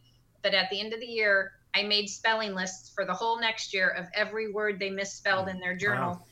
But 0.42 0.54
at 0.54 0.70
the 0.70 0.80
end 0.80 0.92
of 0.92 1.00
the 1.00 1.06
year, 1.06 1.52
I 1.74 1.82
made 1.82 2.08
spelling 2.08 2.54
lists 2.54 2.90
for 2.94 3.04
the 3.04 3.12
whole 3.12 3.40
next 3.40 3.74
year 3.74 3.88
of 3.88 4.06
every 4.14 4.52
word 4.52 4.78
they 4.78 4.90
misspelled 4.90 5.48
in 5.48 5.58
their 5.58 5.76
journal. 5.76 6.12
Wow. 6.12 6.24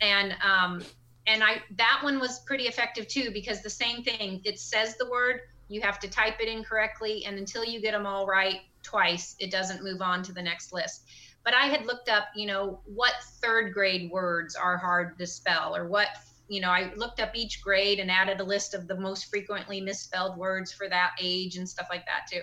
And 0.00 0.34
um, 0.44 0.84
and 1.26 1.42
I 1.42 1.62
that 1.76 2.00
one 2.02 2.20
was 2.20 2.40
pretty 2.40 2.64
effective 2.64 3.08
too 3.08 3.30
because 3.32 3.62
the 3.62 3.70
same 3.70 4.02
thing. 4.02 4.40
It 4.44 4.58
says 4.60 4.96
the 4.96 5.08
word, 5.10 5.40
you 5.68 5.80
have 5.80 5.98
to 6.00 6.08
type 6.08 6.40
it 6.40 6.48
in 6.48 6.64
correctly, 6.64 7.24
and 7.24 7.38
until 7.38 7.64
you 7.64 7.80
get 7.80 7.92
them 7.92 8.06
all 8.06 8.26
right 8.26 8.60
twice, 8.88 9.36
it 9.38 9.50
doesn't 9.50 9.84
move 9.84 10.00
on 10.00 10.22
to 10.24 10.32
the 10.32 10.42
next 10.42 10.72
list. 10.72 11.04
But 11.44 11.54
I 11.54 11.66
had 11.66 11.86
looked 11.86 12.08
up, 12.08 12.28
you 12.34 12.46
know, 12.46 12.80
what 12.84 13.14
third 13.40 13.72
grade 13.72 14.10
words 14.10 14.54
are 14.54 14.76
hard 14.76 15.18
to 15.18 15.26
spell 15.26 15.74
or 15.76 15.88
what 15.88 16.08
you 16.50 16.62
know, 16.62 16.70
I 16.70 16.94
looked 16.96 17.20
up 17.20 17.36
each 17.36 17.62
grade 17.62 18.00
and 18.00 18.10
added 18.10 18.40
a 18.40 18.44
list 18.44 18.72
of 18.72 18.88
the 18.88 18.96
most 18.96 19.28
frequently 19.28 19.82
misspelled 19.82 20.38
words 20.38 20.72
for 20.72 20.88
that 20.88 21.10
age 21.20 21.56
and 21.56 21.68
stuff 21.68 21.88
like 21.90 22.06
that 22.06 22.26
too. 22.30 22.40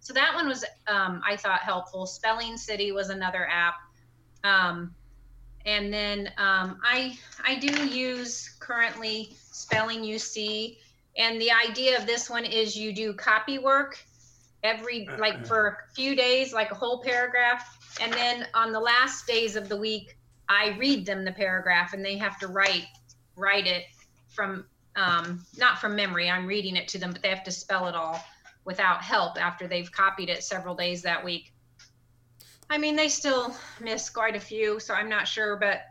So 0.00 0.12
that 0.12 0.34
one 0.34 0.46
was, 0.46 0.62
um, 0.86 1.22
I 1.26 1.36
thought 1.36 1.60
helpful. 1.60 2.04
Spelling 2.04 2.58
City 2.58 2.92
was 2.92 3.08
another 3.08 3.48
app. 3.48 3.76
Um, 4.44 4.94
and 5.64 5.92
then 5.92 6.28
um, 6.38 6.78
I 6.84 7.18
I 7.44 7.56
do 7.58 7.88
use 7.88 8.56
currently 8.60 9.30
Spelling 9.50 10.04
You 10.04 10.18
See, 10.18 10.78
and 11.16 11.40
the 11.40 11.50
idea 11.50 11.98
of 11.98 12.06
this 12.06 12.30
one 12.30 12.44
is 12.44 12.76
you 12.76 12.94
do 12.94 13.12
copy 13.14 13.58
work 13.58 13.98
every 14.66 15.08
like 15.18 15.46
for 15.46 15.66
a 15.68 15.94
few 15.94 16.14
days, 16.14 16.52
like 16.52 16.70
a 16.70 16.74
whole 16.74 17.02
paragraph, 17.02 17.78
and 18.00 18.12
then 18.12 18.46
on 18.54 18.72
the 18.72 18.80
last 18.80 19.26
days 19.26 19.56
of 19.56 19.68
the 19.68 19.76
week, 19.76 20.18
I 20.48 20.76
read 20.78 21.06
them 21.06 21.24
the 21.24 21.32
paragraph, 21.32 21.92
and 21.92 22.04
they 22.04 22.18
have 22.18 22.38
to 22.40 22.48
write 22.48 22.86
write 23.36 23.66
it 23.66 23.84
from 24.28 24.66
um, 24.96 25.44
not 25.56 25.78
from 25.78 25.94
memory. 25.94 26.30
I'm 26.30 26.46
reading 26.46 26.76
it 26.76 26.88
to 26.88 26.98
them, 26.98 27.12
but 27.12 27.22
they 27.22 27.28
have 27.28 27.44
to 27.44 27.52
spell 27.52 27.86
it 27.86 27.94
all 27.94 28.22
without 28.64 29.02
help 29.02 29.40
after 29.40 29.68
they've 29.68 29.90
copied 29.90 30.28
it 30.28 30.42
several 30.42 30.74
days 30.74 31.02
that 31.02 31.24
week. 31.24 31.52
I 32.68 32.78
mean, 32.78 32.96
they 32.96 33.08
still 33.08 33.54
miss 33.80 34.10
quite 34.10 34.34
a 34.34 34.40
few, 34.40 34.80
so 34.80 34.92
I'm 34.92 35.08
not 35.08 35.28
sure, 35.28 35.56
but 35.56 35.82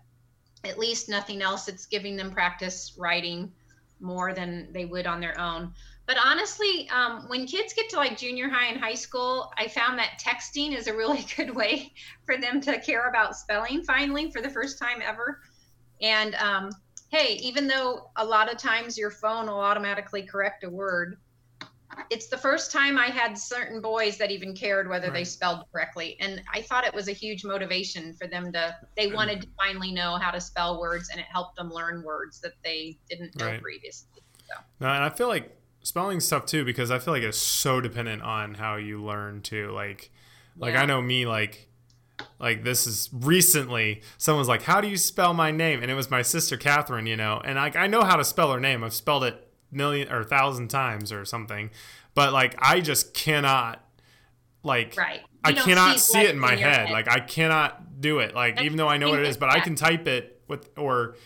at 0.65 0.77
least 0.77 1.07
nothing 1.07 1.41
else. 1.41 1.67
It's 1.67 1.85
giving 1.85 2.17
them 2.17 2.31
practice 2.31 2.93
writing 2.97 3.51
more 4.01 4.33
than 4.33 4.67
they 4.73 4.85
would 4.85 5.07
on 5.07 5.21
their 5.21 5.39
own. 5.39 5.73
But 6.07 6.17
honestly, 6.23 6.87
um, 6.89 7.25
when 7.27 7.47
kids 7.47 7.73
get 7.73 7.89
to 7.89 7.97
like 7.97 8.17
junior 8.17 8.47
high 8.47 8.67
and 8.67 8.79
high 8.79 8.93
school, 8.93 9.51
I 9.57 9.67
found 9.67 9.97
that 9.97 10.21
texting 10.21 10.75
is 10.75 10.87
a 10.87 10.95
really 10.95 11.25
good 11.35 11.55
way 11.55 11.91
for 12.25 12.37
them 12.37 12.61
to 12.61 12.79
care 12.79 13.09
about 13.09 13.35
spelling 13.35 13.83
finally 13.83 14.31
for 14.31 14.41
the 14.41 14.49
first 14.49 14.77
time 14.79 15.01
ever. 15.03 15.39
And 16.01 16.35
um, 16.35 16.69
hey, 17.11 17.35
even 17.41 17.67
though 17.67 18.11
a 18.17 18.25
lot 18.25 18.51
of 18.51 18.57
times 18.57 18.97
your 18.97 19.11
phone 19.11 19.47
will 19.47 19.59
automatically 19.59 20.23
correct 20.23 20.63
a 20.63 20.69
word, 20.69 21.17
it's 22.09 22.27
the 22.27 22.37
first 22.37 22.71
time 22.71 22.97
I 22.97 23.05
had 23.05 23.37
certain 23.37 23.81
boys 23.81 24.17
that 24.17 24.29
even 24.29 24.53
cared 24.53 24.89
whether 24.89 25.09
they 25.09 25.23
spelled 25.23 25.63
correctly. 25.71 26.17
And 26.19 26.41
I 26.53 26.61
thought 26.61 26.85
it 26.85 26.93
was 26.93 27.07
a 27.07 27.13
huge 27.13 27.45
motivation 27.45 28.13
for 28.19 28.27
them 28.27 28.51
to, 28.53 28.75
they 28.97 29.07
wanted 29.07 29.41
to 29.41 29.47
finally 29.57 29.91
know 29.91 30.17
how 30.17 30.31
to 30.31 30.41
spell 30.41 30.79
words 30.79 31.09
and 31.09 31.19
it 31.19 31.27
helped 31.31 31.55
them 31.55 31.69
learn 31.69 32.03
words 32.03 32.41
that 32.41 32.53
they 32.63 32.97
didn't 33.09 33.35
know 33.37 33.45
Right. 33.45 33.61
previously. 33.61 34.21
No, 34.81 34.89
and 34.89 35.03
I 35.03 35.09
feel 35.09 35.29
like 35.29 35.55
spelling 35.85 36.19
stuff 36.19 36.45
too 36.45 36.65
because 36.65 36.89
I 36.89 36.97
feel 36.99 37.13
like 37.13 37.23
it's 37.23 37.37
so 37.37 37.79
dependent 37.79 38.23
on 38.23 38.55
how 38.55 38.75
you 38.75 39.03
learn 39.03 39.41
too. 39.41 39.71
Like, 39.71 40.09
like 40.57 40.73
Yeah. 40.73 40.81
I 40.81 40.85
know 40.85 41.01
me 41.01 41.25
like. 41.25 41.69
Like 42.39 42.63
this 42.63 42.87
is 42.87 43.09
recently, 43.11 44.01
someone's 44.17 44.47
like, 44.47 44.61
"How 44.61 44.79
do 44.79 44.87
you 44.87 44.95
spell 44.95 45.33
my 45.33 45.51
name?" 45.51 45.81
And 45.81 45.91
it 45.91 45.95
was 45.95 46.09
my 46.09 46.21
sister 46.21 46.55
Catherine, 46.55 47.07
you 47.07 47.17
know. 47.17 47.41
And 47.43 47.55
like 47.57 47.75
I 47.75 47.87
know 47.87 48.03
how 48.05 48.15
to 48.15 48.23
spell 48.23 48.53
her 48.53 48.59
name. 48.59 48.85
I've 48.85 48.93
spelled 48.93 49.25
it 49.25 49.49
million 49.69 50.09
or 50.09 50.23
thousand 50.23 50.69
times 50.69 51.11
or 51.11 51.25
something, 51.25 51.71
but 52.13 52.31
like 52.31 52.55
I 52.59 52.79
just 52.79 53.13
cannot, 53.13 53.83
like, 54.63 54.95
Right. 54.97 55.21
I 55.43 55.51
cannot 55.51 55.99
see 55.99 56.19
letters 56.19 56.29
it 56.29 56.35
in 56.35 56.39
my 56.39 56.51
your 56.51 56.69
head. 56.69 56.89
Like 56.89 57.09
I 57.09 57.19
cannot 57.19 57.99
do 57.99 58.19
it. 58.19 58.33
Like 58.33 58.55
That's 58.55 58.65
even 58.65 58.77
though 58.77 58.87
I 58.87 58.95
know 58.95 59.09
what 59.09 59.19
it 59.19 59.27
is, 59.27 59.35
but 59.35 59.49
I 59.49 59.59
can 59.59 59.75
type 59.75 60.07
it 60.07 60.41
with 60.47 60.69
or 60.77 61.17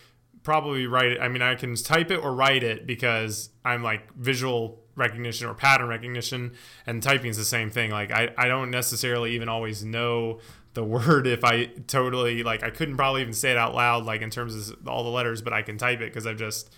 probably 0.42 0.86
write 0.86 1.12
it. 1.12 1.20
I 1.20 1.28
mean, 1.28 1.42
I 1.42 1.54
can 1.54 1.74
type 1.74 2.10
it 2.10 2.18
or 2.18 2.34
write 2.34 2.62
it 2.62 2.86
because 2.86 3.50
I'm 3.64 3.82
like 3.82 4.12
visual 4.14 4.80
recognition 4.96 5.48
or 5.48 5.54
pattern 5.54 5.88
recognition, 5.88 6.52
and 6.86 7.02
typing 7.02 7.30
is 7.30 7.36
the 7.36 7.44
same 7.44 7.70
thing. 7.70 7.90
Like 7.90 8.10
I, 8.10 8.32
I 8.36 8.48
don't 8.48 8.70
necessarily 8.70 9.34
even 9.34 9.48
always 9.48 9.84
know 9.84 10.40
the 10.74 10.84
word 10.96 11.26
if 11.26 11.44
I 11.44 11.66
totally 11.86 12.42
like 12.42 12.62
I 12.62 12.70
couldn't 12.70 12.96
probably 12.96 13.22
even 13.22 13.34
say 13.34 13.50
it 13.50 13.56
out 13.56 13.74
loud 13.74 14.04
like 14.04 14.22
in 14.22 14.30
terms 14.30 14.70
of 14.70 14.88
all 14.88 15.04
the 15.04 15.10
letters, 15.10 15.42
but 15.42 15.52
I 15.52 15.62
can 15.62 15.78
type 15.78 16.00
it 16.00 16.10
because 16.12 16.26
I've 16.26 16.38
just 16.38 16.72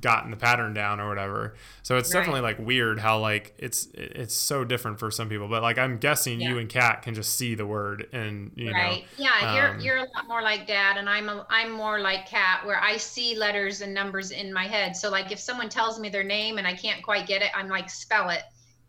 gotten 0.00 0.30
the 0.30 0.36
pattern 0.36 0.74
down 0.74 1.00
or 1.00 1.08
whatever. 1.08 1.54
So 1.82 1.96
it's 1.98 2.10
Right. 2.10 2.12
definitely 2.12 2.40
like 2.42 2.58
weird 2.58 2.98
how 3.00 3.18
like 3.18 3.54
it's 3.58 3.88
it's 3.94 4.34
so 4.34 4.64
different 4.64 4.98
for 4.98 5.10
some 5.10 5.28
people. 5.28 5.48
But 5.48 5.62
like 5.62 5.78
I'm 5.78 5.98
guessing 5.98 6.40
you 6.40 6.58
and 6.58 6.68
Kat 6.68 7.02
can 7.02 7.14
just 7.14 7.36
see 7.36 7.54
the 7.54 7.66
word 7.66 8.08
and 8.12 8.52
you 8.56 8.66
know 8.66 8.72
right. 8.74 9.02
know 9.02 9.02
Yeah, 9.16 9.42
you're 9.42 9.76
um, 9.76 9.78
you're 9.78 9.96
a 9.96 10.00
lot 10.16 10.28
more 10.28 10.42
like 10.42 10.66
dad 10.66 10.96
and 10.96 11.08
I'm 11.08 11.28
a, 11.28 11.46
I'm 11.50 11.70
more 11.72 12.00
like 12.00 12.26
Kat 12.26 12.64
where 12.64 12.80
I 12.80 12.96
see 12.96 13.36
letters 13.36 13.80
and 13.80 13.92
numbers 13.92 14.30
in 14.30 14.52
my 14.52 14.64
head. 14.64 14.96
So 14.96 15.10
like 15.10 15.32
if 15.32 15.40
someone 15.40 15.68
tells 15.68 15.98
me 15.98 16.08
their 16.08 16.24
name 16.24 16.58
and 16.58 16.66
I 16.66 16.74
can't 16.74 17.02
quite 17.02 17.26
get 17.26 17.42
it, 17.42 17.50
I'm 17.54 17.68
like 17.68 17.90
spell 17.90 18.30
it. 18.30 18.42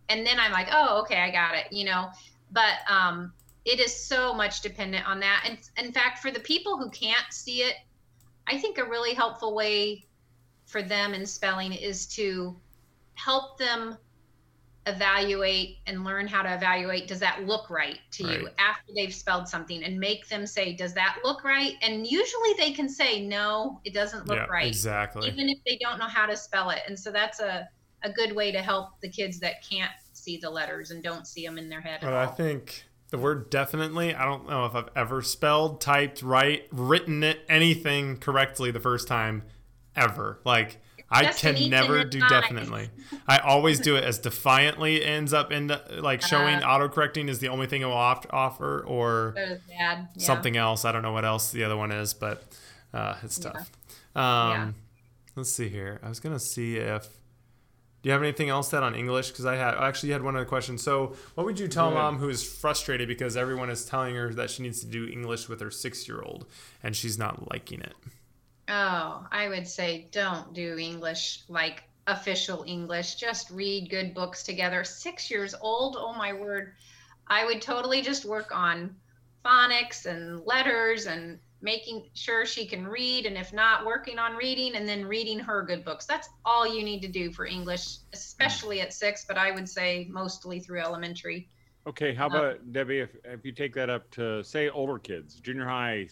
And 0.10 0.26
then 0.26 0.39
I'm 0.39 0.52
like, 0.52 0.68
"Oh, 0.72 1.02
okay, 1.04 1.18
I 1.22 1.32
got 1.32 1.56
it," 1.56 1.68
you 1.72 1.86
know. 1.86 2.10
But 2.52 2.74
um 2.89 3.34
it 3.66 3.80
is 3.80 4.06
so 4.08 4.34
much 4.34 4.62
dependent 4.62 5.08
on 5.08 5.20
that. 5.22 5.46
And 5.48 5.58
in 5.86 5.94
fact, 5.94 6.20
for 6.20 6.32
the 6.32 6.39
people 6.42 6.78
who 6.78 6.89
can't 6.89 7.32
see 7.32 7.62
it, 7.63 7.76
I 8.48 8.58
think 8.60 8.78
a 8.78 8.86
really 8.86 9.13
helpful 9.13 9.56
way 9.56 10.06
for 10.74 10.82
them 10.82 11.14
in 11.14 11.26
spelling 11.26 11.72
is 11.72 12.08
to 12.08 12.58
help 13.14 13.60
them 13.60 13.96
evaluate 14.86 15.78
and 15.88 16.04
learn 16.04 16.28
how 16.28 16.42
to 16.42 16.54
evaluate 16.54 17.08
does 17.08 17.20
that 17.20 17.46
look 17.46 17.70
right 17.70 18.00
to 18.12 18.28
you 18.28 18.50
after 18.58 18.92
they've 18.94 19.14
spelled 19.14 19.48
something? 19.48 19.84
And 19.84 19.98
make 19.98 20.28
them 20.28 20.46
say 20.46 20.74
does 20.74 20.94
that 20.96 21.20
look 21.24 21.46
right? 21.46 21.76
And 21.82 22.06
usually 22.06 22.54
they 22.58 22.72
can 22.72 22.90
say 22.90 23.26
no 23.26 23.80
it 23.86 23.94
doesn't 23.94 24.28
look 24.28 24.40
yeah, 24.40 24.48
right 24.48 24.68
exactly. 24.68 25.30
even 25.30 25.48
if 25.48 25.60
they 25.66 25.78
don't 25.80 26.00
know 26.00 26.08
how 26.08 26.26
to 26.26 26.36
spell 26.36 26.72
it. 26.72 26.80
And 26.88 27.00
so 27.00 27.12
that's 27.12 27.40
a, 27.40 27.70
a 28.02 28.12
good 28.12 28.36
way 28.36 28.52
to 28.52 28.62
help 28.62 29.00
the 29.00 29.08
kids 29.08 29.40
that 29.40 29.64
can't 29.64 29.92
see 30.12 30.38
the 30.38 30.50
letters 30.50 30.90
and 30.92 31.04
don't 31.04 31.28
see 31.28 31.46
them 31.46 31.58
in 31.58 31.70
their 31.70 31.82
head 31.82 32.00
But 32.02 32.14
I 32.14 32.26
think 32.26 32.84
the 33.12 33.20
word 33.20 33.52
definitely, 33.52 34.14
I 34.16 34.26
don't 34.26 34.50
know 34.50 34.66
if 34.66 34.76
I've 34.76 34.90
ever 34.96 35.22
spelled, 35.22 35.80
typed, 35.80 36.24
right, 36.24 36.68
written 36.72 37.24
it 37.24 37.40
anything 37.48 38.18
correctly 38.18 38.72
the 38.72 38.80
first 38.80 39.08
time 39.08 39.44
ever. 39.96 40.40
Like 40.46 40.78
I 41.10 41.24
Just 41.26 41.40
can 41.42 41.70
never 41.70 42.04
do 42.04 42.20
definitely. 42.28 42.90
I 43.28 43.38
always 43.38 43.80
do 43.80 43.96
it 43.96 44.04
as 44.04 44.18
defiantly 44.18 45.04
ends 45.06 45.32
up 45.34 45.52
in 45.52 45.68
the, 45.68 45.82
like 46.02 46.22
showing 46.24 46.56
Uh, 46.64 46.68
autocorrecting 46.68 47.30
is 47.30 47.38
the 47.40 47.50
only 47.50 47.68
thing 47.68 47.82
it 47.82 47.86
will 47.86 47.94
off- 47.94 48.26
offer 48.32 48.82
or. 48.88 49.36
Yeah. 49.70 50.06
something 50.18 50.58
else. 50.58 50.86
I 50.86 50.92
don't 50.92 51.04
know 51.04 51.12
what 51.12 51.26
else 51.26 51.52
the 51.52 51.64
other 51.64 51.78
one 51.78 51.92
is, 51.92 52.14
but 52.16 52.44
uh, 52.94 53.16
it's 53.24 53.38
Yeah. 53.44 53.52
tough. 53.52 53.72
Um, 54.16 54.24
Yeah. 54.52 54.72
Let's 55.36 55.52
see 55.52 55.70
here. 55.70 56.00
I 56.04 56.10
was 56.10 56.20
gonna 56.20 56.40
see 56.40 56.78
if. 56.78 57.04
Do 58.02 58.10
you 58.10 58.12
have 58.12 58.22
anything 58.22 58.50
else 58.50 58.68
that 58.70 58.84
on 58.84 58.96
English? 58.96 59.30
Because 59.30 59.46
I 59.46 59.56
had 59.56 59.76
actually 59.76 60.10
you 60.10 60.14
had 60.14 60.24
one 60.24 60.36
other 60.36 60.46
question. 60.46 60.78
So, 60.78 61.16
what 61.36 61.46
would 61.46 61.58
you 61.60 61.68
tell 61.70 61.90
mom 61.90 62.18
who 62.18 62.28
is 62.30 62.44
frustrated 62.44 63.08
because 63.08 63.38
everyone 63.38 63.70
is 63.70 63.86
telling 63.86 64.16
her 64.16 64.34
that 64.34 64.50
she 64.50 64.62
needs 64.62 64.80
to 64.82 64.88
do 64.88 65.08
English 65.08 65.48
with 65.48 65.62
her 65.62 65.72
six-year-old 65.72 66.46
and 66.84 66.96
she's 66.96 67.18
not 67.18 67.50
liking 67.52 67.80
it? 67.82 67.94
Oh, 68.69 69.28
I 69.32 69.49
would 69.49 69.67
say 69.67 70.08
don't 70.12 70.54
do 70.54 70.78
English 70.78 71.43
like 71.47 71.84
official 72.08 72.63
English. 72.67 73.15
Just 73.15 73.49
read 73.49 73.89
good 73.89 74.13
books 74.13 74.43
together. 74.43 74.84
Six 74.84 75.30
years 75.30 75.56
old, 75.62 75.95
oh 75.97 76.13
my 76.13 76.34
word. 76.34 76.73
I 77.28 77.45
would 77.45 77.62
totally 77.62 78.02
just 78.02 78.26
work 78.26 78.56
on 78.56 78.95
phonics 79.45 80.06
and 80.06 80.41
letters 80.45 81.06
and 81.06 81.39
making 81.62 82.10
sure 82.13 82.45
she 82.45 82.65
can 82.65 82.86
read. 82.86 83.26
And 83.26 83.38
if 83.38 83.54
not, 83.54 83.86
working 83.86 84.19
on 84.19 84.36
reading 84.36 84.76
and 84.76 84.88
then 84.88 85.06
reading 85.06 85.39
her 85.39 85.63
good 85.63 85.86
books. 85.86 86.06
That's 86.06 86.28
all 86.43 86.67
you 86.67 86.84
need 86.84 87.02
to 87.02 87.08
do 87.08 87.32
for 87.32 87.45
English, 87.45 87.97
especially 88.13 88.82
at 88.82 88.93
six, 88.93 89.26
but 89.26 89.38
I 89.38 89.52
would 89.52 89.67
say 89.67 90.08
mostly 90.10 90.60
through 90.60 90.82
elementary. 90.82 91.49
Okay, 91.88 92.13
how 92.13 92.26
Uh, 92.26 92.30
about 92.30 92.71
Debbie? 92.73 92.99
If, 92.99 93.15
if 93.23 93.45
you 93.45 93.52
take 93.54 93.73
that 93.76 93.89
up 93.89 94.10
to 94.12 94.43
say 94.43 94.69
older 94.69 94.99
kids, 94.99 95.39
junior 95.39 95.65
high, 95.65 96.08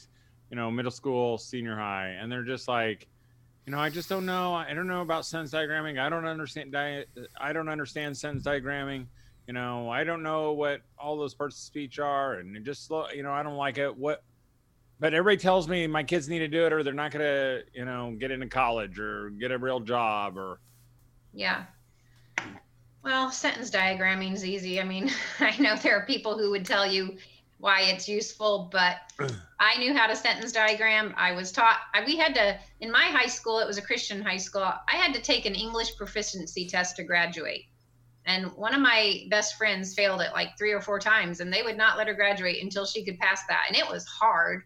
you 0.51 0.57
know, 0.57 0.69
middle 0.69 0.91
school, 0.91 1.37
senior 1.37 1.77
high, 1.77 2.09
and 2.19 2.29
they're 2.29 2.43
just 2.43 2.67
like, 2.67 3.07
you 3.65 3.71
know, 3.71 3.79
I 3.79 3.89
just 3.89 4.09
don't 4.09 4.25
know. 4.25 4.53
I 4.53 4.73
don't 4.73 4.87
know 4.87 5.01
about 5.01 5.25
sentence 5.25 5.53
diagramming. 5.53 5.97
I 5.97 6.09
don't 6.09 6.25
understand. 6.25 6.75
I 6.75 7.53
don't 7.53 7.69
understand 7.69 8.17
sentence 8.17 8.43
diagramming. 8.43 9.05
You 9.47 9.53
know, 9.53 9.89
I 9.89 10.03
don't 10.03 10.23
know 10.23 10.51
what 10.51 10.81
all 10.99 11.17
those 11.17 11.33
parts 11.33 11.55
of 11.55 11.61
speech 11.61 11.99
are, 11.99 12.35
and 12.35 12.55
it 12.57 12.63
just. 12.63 12.91
You 13.15 13.23
know, 13.23 13.31
I 13.31 13.43
don't 13.43 13.55
like 13.55 13.77
it. 13.77 13.95
What? 13.95 14.23
But 14.99 15.13
everybody 15.13 15.41
tells 15.41 15.69
me 15.69 15.87
my 15.87 16.03
kids 16.03 16.27
need 16.27 16.39
to 16.39 16.47
do 16.47 16.65
it, 16.65 16.73
or 16.73 16.83
they're 16.83 16.93
not 16.93 17.11
gonna, 17.11 17.61
you 17.73 17.85
know, 17.85 18.15
get 18.19 18.29
into 18.29 18.47
college 18.47 18.99
or 18.99 19.29
get 19.29 19.51
a 19.51 19.57
real 19.57 19.79
job, 19.79 20.37
or 20.37 20.59
Yeah. 21.33 21.63
Well, 23.03 23.31
sentence 23.31 23.71
diagramming 23.71 24.33
is 24.33 24.45
easy. 24.45 24.81
I 24.81 24.83
mean, 24.83 25.09
I 25.39 25.57
know 25.59 25.75
there 25.77 25.97
are 25.97 26.05
people 26.05 26.37
who 26.37 26.51
would 26.51 26.65
tell 26.65 26.85
you 26.85 27.17
why 27.61 27.81
it's 27.81 28.09
useful, 28.09 28.69
but 28.71 28.97
I 29.59 29.77
knew 29.77 29.93
how 29.93 30.07
to 30.07 30.15
sentence 30.15 30.51
diagram. 30.51 31.13
I 31.15 31.31
was 31.31 31.51
taught, 31.51 31.79
I, 31.93 32.03
we 32.03 32.17
had 32.17 32.33
to, 32.35 32.59
in 32.81 32.91
my 32.91 33.05
high 33.05 33.27
school, 33.27 33.59
it 33.59 33.67
was 33.67 33.77
a 33.77 33.81
Christian 33.81 34.21
high 34.21 34.37
school, 34.37 34.63
I 34.63 34.95
had 34.95 35.13
to 35.13 35.21
take 35.21 35.45
an 35.45 35.53
English 35.53 35.95
proficiency 35.95 36.67
test 36.67 36.95
to 36.97 37.03
graduate. 37.03 37.65
And 38.25 38.51
one 38.53 38.73
of 38.73 38.81
my 38.81 39.25
best 39.29 39.57
friends 39.57 39.93
failed 39.93 40.21
it 40.21 40.31
like 40.33 40.57
three 40.57 40.71
or 40.71 40.81
four 40.81 40.99
times, 40.99 41.39
and 41.39 41.53
they 41.53 41.61
would 41.61 41.77
not 41.77 41.97
let 41.97 42.07
her 42.07 42.13
graduate 42.13 42.61
until 42.61 42.85
she 42.85 43.05
could 43.05 43.19
pass 43.19 43.45
that. 43.47 43.65
And 43.67 43.77
it 43.77 43.87
was 43.87 44.05
hard. 44.05 44.63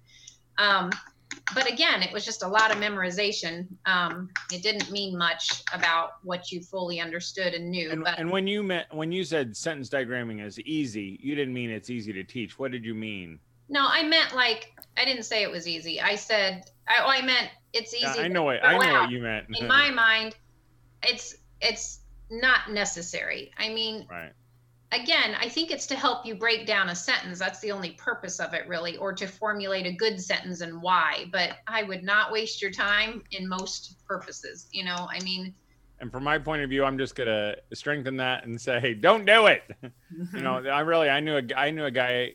Um, 0.57 0.89
but 1.53 1.71
again, 1.71 2.01
it 2.01 2.11
was 2.11 2.25
just 2.25 2.43
a 2.43 2.47
lot 2.47 2.71
of 2.71 2.77
memorization. 2.77 3.67
Um, 3.85 4.29
it 4.51 4.63
didn't 4.63 4.89
mean 4.91 5.17
much 5.17 5.63
about 5.73 6.13
what 6.23 6.51
you 6.51 6.61
fully 6.61 6.99
understood 6.99 7.53
and 7.53 7.69
knew. 7.69 7.91
And, 7.91 8.03
but 8.03 8.17
and 8.17 8.31
when 8.31 8.47
you 8.47 8.63
meant 8.63 8.87
when 8.91 9.11
you 9.11 9.23
said 9.23 9.55
sentence 9.55 9.89
diagramming 9.89 10.43
is 10.43 10.59
easy, 10.61 11.19
you 11.21 11.35
didn't 11.35 11.53
mean 11.53 11.69
it's 11.69 11.89
easy 11.89 12.13
to 12.13 12.23
teach. 12.23 12.57
What 12.57 12.71
did 12.71 12.83
you 12.83 12.95
mean? 12.95 13.39
no, 13.67 13.85
I 13.87 14.03
meant 14.03 14.35
like 14.35 14.73
I 14.97 15.05
didn't 15.05 15.23
say 15.23 15.43
it 15.43 15.51
was 15.51 15.67
easy. 15.67 15.99
I 16.01 16.15
said 16.15 16.69
I, 16.87 16.95
oh, 17.03 17.07
I 17.07 17.21
meant 17.21 17.49
it's 17.73 17.93
easy. 17.93 18.05
Yeah, 18.05 18.23
I 18.23 18.27
know 18.27 18.43
what 18.43 18.63
I 18.63 18.77
know 18.77 18.95
out. 18.95 19.01
what 19.03 19.11
you 19.11 19.21
meant. 19.21 19.47
In 19.59 19.67
my 19.67 19.91
mind, 19.91 20.35
it's 21.03 21.35
it's 21.61 21.99
not 22.29 22.71
necessary. 22.71 23.51
I 23.57 23.69
mean, 23.69 24.07
right. 24.09 24.31
Again, 24.91 25.35
I 25.39 25.49
think 25.49 25.71
it's 25.71 25.87
to 25.87 25.95
help 25.95 26.25
you 26.25 26.35
break 26.35 26.65
down 26.65 26.89
a 26.89 26.95
sentence. 26.95 27.39
That's 27.39 27.59
the 27.59 27.71
only 27.71 27.91
purpose 27.91 28.39
of 28.39 28.53
it, 28.53 28.67
really, 28.67 28.97
or 28.97 29.13
to 29.13 29.27
formulate 29.27 29.85
a 29.85 29.91
good 29.91 30.21
sentence 30.21 30.61
and 30.61 30.81
why. 30.81 31.25
But 31.31 31.57
I 31.67 31.83
would 31.83 32.03
not 32.03 32.31
waste 32.31 32.61
your 32.61 32.71
time 32.71 33.23
in 33.31 33.47
most 33.47 34.05
purposes. 34.07 34.67
You 34.71 34.85
know, 34.85 35.07
I 35.09 35.21
mean, 35.23 35.53
And 35.99 36.11
from 36.11 36.23
my 36.23 36.37
point 36.37 36.61
of 36.61 36.69
view, 36.69 36.83
I'm 36.83 36.97
just 36.97 37.15
gonna 37.15 37.55
strengthen 37.73 38.17
that 38.17 38.45
and 38.45 38.59
say, 38.59 38.79
hey, 38.79 38.93
don't 38.93 39.25
do 39.25 39.47
it. 39.47 39.63
you 40.33 40.41
know, 40.41 40.57
I 40.57 40.81
really 40.81 41.09
I 41.09 41.19
knew 41.19 41.37
a 41.37 41.43
I 41.55 41.71
knew 41.71 41.85
a 41.85 41.91
guy 41.91 42.33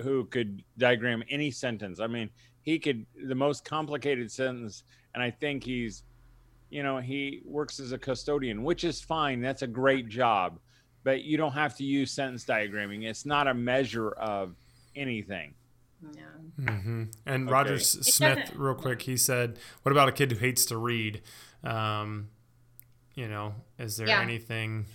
who 0.00 0.24
could 0.26 0.62
diagram 0.78 1.22
any 1.28 1.50
sentence. 1.50 2.00
I 2.00 2.06
mean, 2.06 2.30
he 2.62 2.78
could 2.78 3.06
the 3.26 3.34
most 3.34 3.64
complicated 3.64 4.30
sentence, 4.30 4.84
and 5.14 5.22
I 5.22 5.30
think 5.30 5.64
he's, 5.64 6.02
you 6.70 6.82
know, 6.82 6.98
he 6.98 7.42
works 7.44 7.78
as 7.78 7.92
a 7.92 7.98
custodian, 7.98 8.64
which 8.64 8.84
is 8.84 9.00
fine. 9.00 9.40
That's 9.40 9.62
a 9.62 9.66
great 9.66 10.08
job, 10.08 10.58
but 11.04 11.22
you 11.22 11.36
don't 11.36 11.52
have 11.52 11.76
to 11.76 11.84
use 11.84 12.10
sentence 12.10 12.44
diagramming. 12.44 13.04
It's 13.04 13.24
not 13.24 13.46
a 13.46 13.54
measure 13.54 14.10
of 14.12 14.56
anything. 14.96 15.54
yeah. 16.12 16.24
hmm 16.66 17.04
And 17.26 17.44
Okay. 17.44 17.52
Roger 17.52 17.78
Smith, 17.78 18.50
real 18.54 18.74
quick, 18.74 19.02
he 19.02 19.16
said, 19.16 19.58
"What 19.82 19.92
about 19.92 20.08
a 20.08 20.12
kid 20.12 20.32
who 20.32 20.38
hates 20.38 20.66
to 20.66 20.76
read? 20.76 21.22
Um, 21.62 22.28
you 23.14 23.28
know, 23.28 23.54
is 23.78 23.96
there 23.96 24.08
Yeah. 24.08 24.20
anything?" 24.20 24.86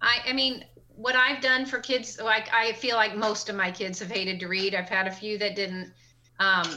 I, 0.00 0.20
I 0.28 0.32
mean, 0.32 0.64
what 0.94 1.16
I've 1.16 1.40
done 1.40 1.66
for 1.66 1.78
kids, 1.80 2.20
like 2.20 2.48
I 2.52 2.72
feel 2.74 2.96
like 2.96 3.16
most 3.16 3.48
of 3.48 3.56
my 3.56 3.70
kids 3.70 3.98
have 4.00 4.10
hated 4.10 4.38
to 4.40 4.46
read. 4.48 4.74
I've 4.74 4.88
had 4.88 5.06
a 5.06 5.10
few 5.12 5.38
that 5.38 5.56
didn't. 5.56 5.92
Um, 6.40 6.76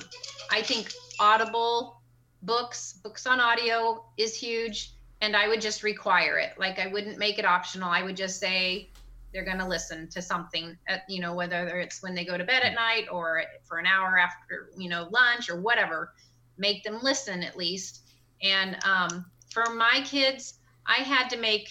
I 0.51 0.61
think 0.63 0.91
Audible 1.19 2.01
books, 2.41 2.93
books 3.03 3.27
on 3.27 3.39
audio 3.39 4.03
is 4.17 4.35
huge. 4.35 4.93
And 5.21 5.35
I 5.35 5.47
would 5.47 5.61
just 5.61 5.83
require 5.83 6.37
it. 6.37 6.53
Like 6.57 6.79
I 6.79 6.87
wouldn't 6.87 7.17
make 7.17 7.37
it 7.39 7.45
optional. 7.45 7.89
I 7.89 8.03
would 8.03 8.17
just 8.17 8.39
say 8.39 8.89
they're 9.31 9.45
going 9.45 9.59
to 9.59 9.67
listen 9.67 10.09
to 10.09 10.21
something 10.21 10.77
at, 10.87 11.03
you 11.07 11.21
know, 11.21 11.33
whether 11.33 11.79
it's 11.79 12.03
when 12.03 12.15
they 12.15 12.25
go 12.25 12.37
to 12.37 12.43
bed 12.43 12.63
at 12.63 12.73
night 12.73 13.05
or 13.11 13.43
for 13.63 13.77
an 13.77 13.85
hour 13.85 14.17
after, 14.17 14.71
you 14.77 14.89
know, 14.89 15.07
lunch 15.11 15.49
or 15.49 15.61
whatever, 15.61 16.13
make 16.57 16.83
them 16.83 16.99
listen 17.01 17.43
at 17.43 17.55
least. 17.55 18.09
And 18.41 18.77
um, 18.83 19.25
for 19.51 19.73
my 19.73 20.01
kids, 20.03 20.55
I 20.85 21.03
had 21.03 21.29
to 21.29 21.37
make 21.37 21.69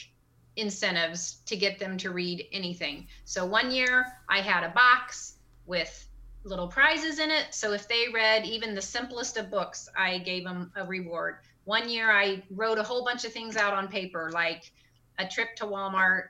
incentives 0.56 1.40
to 1.46 1.56
get 1.56 1.78
them 1.78 1.96
to 1.98 2.10
read 2.10 2.46
anything. 2.52 3.08
So 3.24 3.44
one 3.44 3.70
year 3.70 4.06
I 4.28 4.40
had 4.40 4.64
a 4.64 4.70
box 4.70 5.34
with 5.66 6.06
little 6.44 6.68
prizes 6.68 7.18
in 7.18 7.30
it. 7.30 7.46
So 7.50 7.72
if 7.72 7.88
they 7.88 8.06
read 8.12 8.46
even 8.46 8.74
the 8.74 8.82
simplest 8.82 9.36
of 9.36 9.50
books, 9.50 9.88
I 9.96 10.18
gave 10.18 10.44
them 10.44 10.72
a 10.76 10.84
reward. 10.84 11.36
One 11.64 11.88
year 11.88 12.10
I 12.10 12.42
wrote 12.50 12.78
a 12.78 12.82
whole 12.82 13.04
bunch 13.04 13.24
of 13.24 13.32
things 13.32 13.56
out 13.56 13.74
on 13.74 13.88
paper, 13.88 14.30
like 14.32 14.72
a 15.18 15.26
trip 15.26 15.54
to 15.56 15.64
Walmart, 15.64 16.24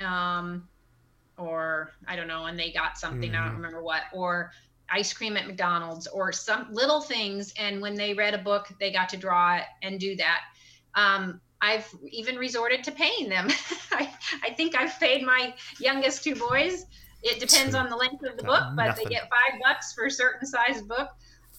um, 0.00 0.68
or 1.36 1.92
I 2.06 2.16
don't 2.16 2.28
know, 2.28 2.46
and 2.46 2.58
they 2.58 2.72
got 2.72 2.98
something, 2.98 3.30
mm-hmm. 3.30 3.34
I 3.34 3.38
don't 3.38 3.48
mm-hmm. 3.48 3.56
remember 3.56 3.82
what, 3.82 4.02
or 4.12 4.52
ice 4.90 5.12
cream 5.12 5.36
at 5.36 5.46
McDonald's, 5.46 6.06
or 6.06 6.32
some 6.32 6.68
little 6.72 7.00
things. 7.00 7.52
And 7.58 7.80
when 7.80 7.94
they 7.94 8.14
read 8.14 8.34
a 8.34 8.38
book, 8.38 8.68
they 8.78 8.92
got 8.92 9.08
to 9.10 9.16
draw 9.16 9.56
it 9.56 9.64
and 9.82 9.98
do 10.00 10.16
that. 10.16 10.40
Um, 10.94 11.40
I've 11.60 11.86
even 12.10 12.36
resorted 12.36 12.82
to 12.84 12.92
paying 12.92 13.28
them. 13.28 13.48
I, 13.92 14.12
I 14.42 14.50
think 14.50 14.74
I've 14.74 14.98
paid 14.98 15.24
my 15.24 15.54
youngest 15.78 16.24
two 16.24 16.34
boys. 16.34 16.86
It 17.22 17.38
depends 17.38 17.74
on 17.74 17.90
the 17.90 17.96
length 17.96 18.24
of 18.24 18.36
the 18.36 18.44
book, 18.44 18.62
but 18.74 18.86
Nothing. 18.86 19.04
they 19.04 19.10
get 19.10 19.22
five 19.22 19.60
bucks 19.62 19.92
for 19.92 20.06
a 20.06 20.10
certain 20.10 20.46
size 20.46 20.80
book. 20.80 21.10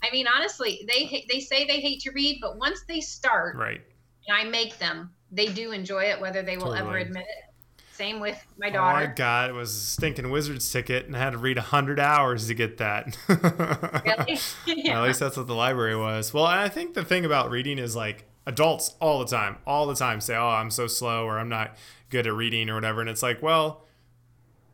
I 0.04 0.12
mean, 0.12 0.28
honestly, 0.28 0.88
they 0.88 1.26
they 1.30 1.40
say 1.40 1.66
they 1.66 1.80
hate 1.80 2.02
to 2.02 2.12
read, 2.12 2.40
but 2.42 2.58
once 2.58 2.82
they 2.88 3.02
start, 3.02 3.56
right, 3.56 3.82
and 4.28 4.38
I 4.38 4.50
make 4.50 4.78
them, 4.80 5.12
they 5.32 5.48
do 5.48 5.72
enjoy 5.72 6.04
it, 6.06 6.20
whether 6.20 6.42
they 6.42 6.58
will 6.58 6.74
totally. 6.74 6.80
ever 6.80 6.98
admit 6.98 7.24
it. 7.24 7.84
Same 7.94 8.20
with 8.20 8.44
my 8.58 8.70
oh, 8.70 8.74
daughter. 8.74 8.98
Oh 8.98 9.08
my 9.08 9.14
god, 9.14 9.50
it 9.50 9.54
was 9.54 9.70
a 9.70 9.80
stinking 9.80 10.32
wizard's 10.32 10.72
ticket, 10.72 11.06
and 11.06 11.16
I 11.16 11.20
had 11.20 11.32
to 11.32 11.38
read 11.38 11.58
hundred 11.58 12.00
hours 12.00 12.48
to 12.48 12.54
get 12.54 12.78
that. 12.78 13.16
really? 13.28 14.40
yeah. 14.66 15.00
At 15.00 15.04
least 15.04 15.20
that's 15.20 15.38
what 15.38 15.48
the 15.48 15.56
library 15.56 15.96
was. 15.96 16.34
Well, 16.34 16.46
I 16.46 16.70
think 16.70 16.94
the 16.94 17.06
thing 17.06 17.26
about 17.26 17.52
reading 17.52 17.78
is 17.78 17.96
like 17.96 18.26
adults 18.46 18.96
all 19.00 19.20
the 19.20 19.26
time, 19.26 19.58
all 19.68 19.86
the 19.86 19.96
time 19.96 20.20
say, 20.20 20.36
"Oh, 20.36 20.48
I'm 20.48 20.72
so 20.72 20.88
slow," 20.88 21.26
or 21.26 21.38
"I'm 21.38 21.50
not 21.50 21.76
good 22.10 22.26
at 22.26 22.34
reading," 22.34 22.70
or 22.70 22.76
whatever, 22.76 23.02
and 23.02 23.10
it's 23.10 23.24
like, 23.24 23.42
well 23.42 23.86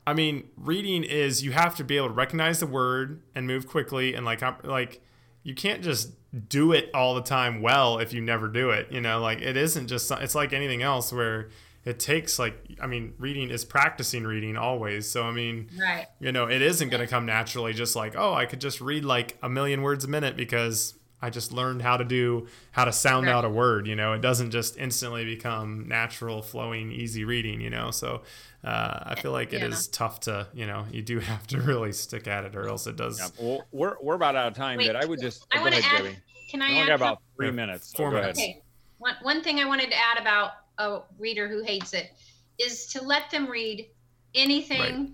I 0.08 0.14
mean, 0.14 0.48
reading 0.56 1.04
is 1.04 1.44
you 1.44 1.52
have 1.52 1.76
to 1.76 1.84
be 1.84 1.98
able 1.98 2.08
to 2.08 2.14
recognize 2.14 2.62
the 2.62 2.66
word 2.66 3.22
and 3.36 3.46
move 3.46 3.68
quickly 3.68 4.14
and 4.14 4.26
like 4.26 4.42
like 4.66 5.02
you 5.48 5.56
can't 5.56 5.82
just 5.82 6.12
do 6.50 6.74
it 6.74 6.90
all 6.94 7.16
the 7.16 7.22
time 7.22 7.62
well 7.62 8.00
if 8.00 8.12
you 8.12 8.20
never 8.20 8.50
do 8.50 8.72
it. 8.72 8.92
You 8.92 9.00
know, 9.00 9.22
like 9.22 9.40
it 9.40 9.56
isn't 9.56 9.88
just 9.88 10.12
it's 10.12 10.36
like 10.36 10.52
anything 10.52 10.82
else 10.82 11.14
where 11.14 11.48
it 11.86 12.02
takes 12.02 12.38
like 12.38 12.76
I 12.82 12.88
mean, 12.88 13.14
reading 13.18 13.50
is 13.50 13.64
practicing 13.64 14.26
reading 14.26 14.58
always. 14.58 15.10
So 15.10 15.24
I 15.24 15.32
mean, 15.32 15.70
right. 15.80 16.06
You 16.20 16.34
know, 16.34 16.50
it 16.50 16.62
isn't 16.62 16.90
going 16.90 17.00
to 17.00 17.08
come 17.08 17.26
naturally 17.26 17.72
just 17.72 17.96
like, 17.96 18.14
"Oh, 18.18 18.34
I 18.34 18.46
could 18.46 18.60
just 18.60 18.82
read 18.82 19.06
like 19.06 19.38
a 19.42 19.48
million 19.48 19.84
words 19.84 20.04
a 20.04 20.10
minute 20.10 20.36
because 20.36 20.96
I 21.22 21.30
just 21.30 21.54
learned 21.54 21.82
how 21.82 21.96
to 21.96 22.04
do 22.04 22.48
how 22.72 22.84
to 22.84 22.92
sound 22.92 23.28
right. 23.28 23.34
out 23.34 23.46
a 23.46 23.50
word, 23.50 23.88
you 23.88 23.96
know. 23.96 24.12
It 24.12 24.22
doesn't 24.22 24.52
just 24.52 24.76
instantly 24.76 25.24
become 25.24 25.88
natural, 25.88 26.42
flowing, 26.42 26.92
easy 26.92 27.24
reading, 27.24 27.62
you 27.62 27.70
know. 27.70 27.92
So 27.92 28.24
uh, 28.68 29.04
I 29.04 29.16
feel 29.16 29.32
like 29.32 29.54
it 29.54 29.62
yeah. 29.62 29.68
is 29.68 29.88
tough 29.88 30.20
to, 30.22 30.46
you 30.54 30.68
know, 30.68 30.86
you 30.92 31.02
do 31.02 31.20
have 31.32 31.48
to 31.48 31.62
really 31.62 31.94
stick 31.94 32.28
at 32.28 32.44
it, 32.44 32.56
or 32.56 32.68
else 32.68 32.86
it 32.86 32.98
does. 32.98 33.20
Yeah. 33.20 33.30
Well, 33.40 33.68
we're 33.72 33.96
we're 34.02 34.16
about 34.16 34.36
out 34.36 34.48
of 34.48 34.56
time, 34.56 34.78
Wait, 34.78 34.88
but 34.88 34.98
I 34.98 35.06
would 35.06 35.22
just. 35.22 35.48
I 35.54 35.62
want 35.62 35.74
to 35.74 35.84
add. 35.86 36.04
Debbie. 36.04 36.18
Can 36.52 36.62
I? 36.62 36.82
I 36.82 36.86
got 36.86 36.96
about 36.96 37.22
three 37.38 37.52
minutes. 37.52 37.94
Four 37.94 38.12
minutes. 38.12 38.38
Okay. 38.38 38.62
One 38.98 39.16
one 39.22 39.42
thing 39.42 39.60
I 39.60 39.66
wanted 39.66 39.90
to 39.92 39.96
add 39.96 40.20
about 40.20 40.52
a 40.80 41.00
reader 41.18 41.48
who 41.48 41.64
hates 41.64 41.94
it 41.94 42.12
is 42.60 42.88
to 42.88 43.02
let 43.02 43.32
them 43.32 43.50
read 43.50 43.88
anything 44.36 44.80
right. 44.80 45.10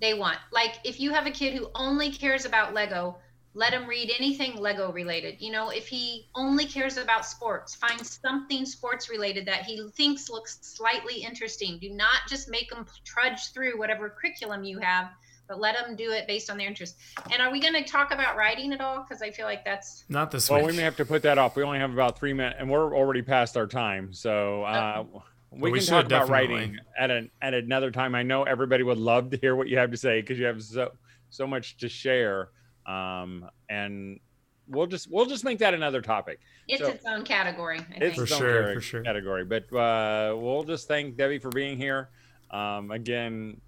they 0.00 0.14
want. 0.14 0.38
Like 0.50 0.78
if 0.84 0.98
you 0.98 1.12
have 1.12 1.26
a 1.26 1.30
kid 1.30 1.52
who 1.54 1.68
only 1.74 2.10
cares 2.10 2.46
about 2.46 2.72
Lego, 2.72 3.18
let 3.56 3.72
him 3.72 3.88
read 3.88 4.12
anything 4.18 4.54
Lego 4.56 4.92
related. 4.92 5.36
You 5.40 5.50
know, 5.50 5.70
if 5.70 5.88
he 5.88 6.28
only 6.34 6.66
cares 6.66 6.98
about 6.98 7.24
sports, 7.24 7.74
find 7.74 8.06
something 8.06 8.66
sports 8.66 9.08
related 9.08 9.46
that 9.46 9.62
he 9.62 9.82
thinks 9.94 10.28
looks 10.28 10.58
slightly 10.60 11.22
interesting. 11.22 11.78
Do 11.80 11.88
not 11.88 12.28
just 12.28 12.50
make 12.50 12.70
him 12.70 12.84
trudge 13.04 13.52
through 13.54 13.78
whatever 13.78 14.10
curriculum 14.10 14.62
you 14.62 14.78
have, 14.80 15.08
but 15.48 15.58
let 15.58 15.74
them 15.74 15.96
do 15.96 16.10
it 16.10 16.26
based 16.26 16.50
on 16.50 16.58
their 16.58 16.68
interest. 16.68 16.96
And 17.32 17.40
are 17.40 17.50
we 17.50 17.58
going 17.58 17.72
to 17.72 17.82
talk 17.82 18.12
about 18.12 18.36
writing 18.36 18.74
at 18.74 18.82
all? 18.82 19.02
Because 19.02 19.22
I 19.22 19.30
feel 19.30 19.46
like 19.46 19.64
that's 19.64 20.04
not 20.10 20.30
this. 20.30 20.50
Well, 20.50 20.62
we 20.62 20.76
may 20.76 20.82
have 20.82 20.96
to 20.96 21.06
put 21.06 21.22
that 21.22 21.38
off. 21.38 21.56
We 21.56 21.62
only 21.62 21.78
have 21.78 21.94
about 21.94 22.18
three 22.18 22.34
minutes, 22.34 22.56
and 22.60 22.68
we're 22.68 22.94
already 22.94 23.22
past 23.22 23.56
our 23.56 23.66
time. 23.66 24.12
So. 24.12 24.64
Uh, 24.64 25.04
oh. 25.14 25.22
We, 25.52 25.70
we 25.70 25.78
can 25.78 25.88
talk 25.88 26.04
about 26.04 26.28
writing 26.28 26.76
at 26.98 27.10
an 27.10 27.30
at 27.40 27.54
another 27.54 27.90
time. 27.90 28.14
I 28.14 28.22
know 28.22 28.42
everybody 28.42 28.82
would 28.82 28.98
love 28.98 29.30
to 29.30 29.38
hear 29.38 29.56
what 29.56 29.68
you 29.68 29.78
have 29.78 29.90
to 29.92 29.96
say 29.96 30.20
because 30.20 30.38
you 30.38 30.44
have 30.44 30.62
so 30.62 30.92
so 31.30 31.46
much 31.46 31.78
to 31.78 31.88
share. 31.88 32.50
Um, 32.86 33.48
and 33.68 34.20
we'll 34.68 34.86
just 34.86 35.10
we'll 35.10 35.26
just 35.26 35.44
make 35.44 35.58
that 35.58 35.74
another 35.74 36.00
topic. 36.00 36.40
It's 36.68 36.82
so, 36.82 36.88
its 36.88 37.04
own 37.06 37.24
category. 37.24 37.80
I 37.80 38.04
it's 38.04 38.16
for 38.16 38.26
sure, 38.26 38.74
for 38.74 38.80
sure 38.80 39.02
category. 39.02 39.44
But 39.44 39.72
uh, 39.72 40.36
we'll 40.36 40.64
just 40.64 40.88
thank 40.88 41.16
Debbie 41.16 41.38
for 41.38 41.50
being 41.50 41.76
here. 41.76 42.10
Um, 42.50 42.90
again, 42.90 43.60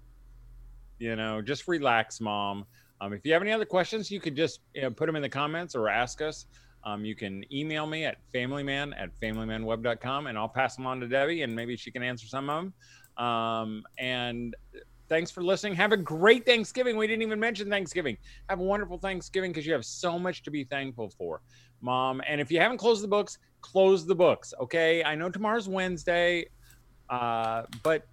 you 0.99 1.15
know, 1.15 1.41
just 1.41 1.67
relax, 1.67 2.21
mom. 2.21 2.65
Um, 3.01 3.13
if 3.13 3.25
you 3.25 3.33
have 3.33 3.41
any 3.41 3.51
other 3.51 3.65
questions, 3.65 4.11
you 4.11 4.19
could 4.19 4.35
just 4.35 4.59
you 4.73 4.81
know, 4.81 4.91
put 4.91 5.05
them 5.05 5.15
in 5.15 5.21
the 5.21 5.29
comments 5.29 5.75
or 5.75 5.89
ask 5.89 6.21
us. 6.21 6.45
Um, 6.83 7.03
you 7.03 7.15
can 7.15 7.43
email 7.53 7.85
me 7.85 8.05
at 8.05 8.17
familyman 8.33 8.93
at 8.97 9.17
familymanweb.com 9.19 10.27
and 10.27 10.37
I'll 10.37 10.49
pass 10.49 10.75
them 10.75 10.85
on 10.85 10.99
to 11.01 11.07
Debbie 11.07 11.41
and 11.41 11.53
maybe 11.53 11.75
she 11.75 11.91
can 11.91 12.03
answer 12.03 12.27
some 12.27 12.49
of 12.49 12.63
them. 12.63 13.25
Um, 13.25 13.83
and 13.97 14.55
Thanks 15.09 15.31
for 15.31 15.43
listening. 15.43 15.73
Have 15.73 15.91
a 15.91 15.97
great 15.97 16.45
Thanksgiving. 16.45 16.95
We 16.95 17.07
didn't 17.07 17.23
even 17.23 17.39
mention 17.39 17.67
Thanksgiving. 17.67 18.15
Have 18.47 18.59
a 18.59 18.63
wonderful 18.63 18.99
Thanksgiving 18.99 19.51
because 19.51 19.65
you 19.65 19.73
have 19.73 19.83
so 19.83 20.19
much 20.19 20.43
to 20.43 20.51
be 20.51 20.63
thankful 20.63 21.09
for, 21.09 21.41
Mom. 21.81 22.21
And 22.27 22.39
if 22.39 22.51
you 22.51 22.59
haven't 22.59 22.77
closed 22.77 23.03
the 23.03 23.07
books, 23.07 23.39
close 23.61 24.05
the 24.05 24.15
books. 24.15 24.53
Okay. 24.61 25.03
I 25.03 25.15
know 25.15 25.29
tomorrow's 25.29 25.67
Wednesday, 25.67 26.45
uh, 27.09 27.63
but 27.81 28.05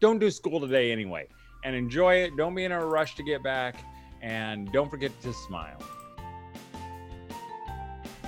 don't 0.00 0.18
do 0.18 0.32
school 0.32 0.60
today 0.60 0.90
anyway. 0.90 1.28
And 1.64 1.76
enjoy 1.76 2.16
it. 2.16 2.36
Don't 2.36 2.56
be 2.56 2.64
in 2.64 2.72
a 2.72 2.84
rush 2.84 3.14
to 3.14 3.22
get 3.22 3.44
back. 3.44 3.76
And 4.20 4.70
don't 4.72 4.90
forget 4.90 5.12
to 5.22 5.32
smile. 5.32 5.80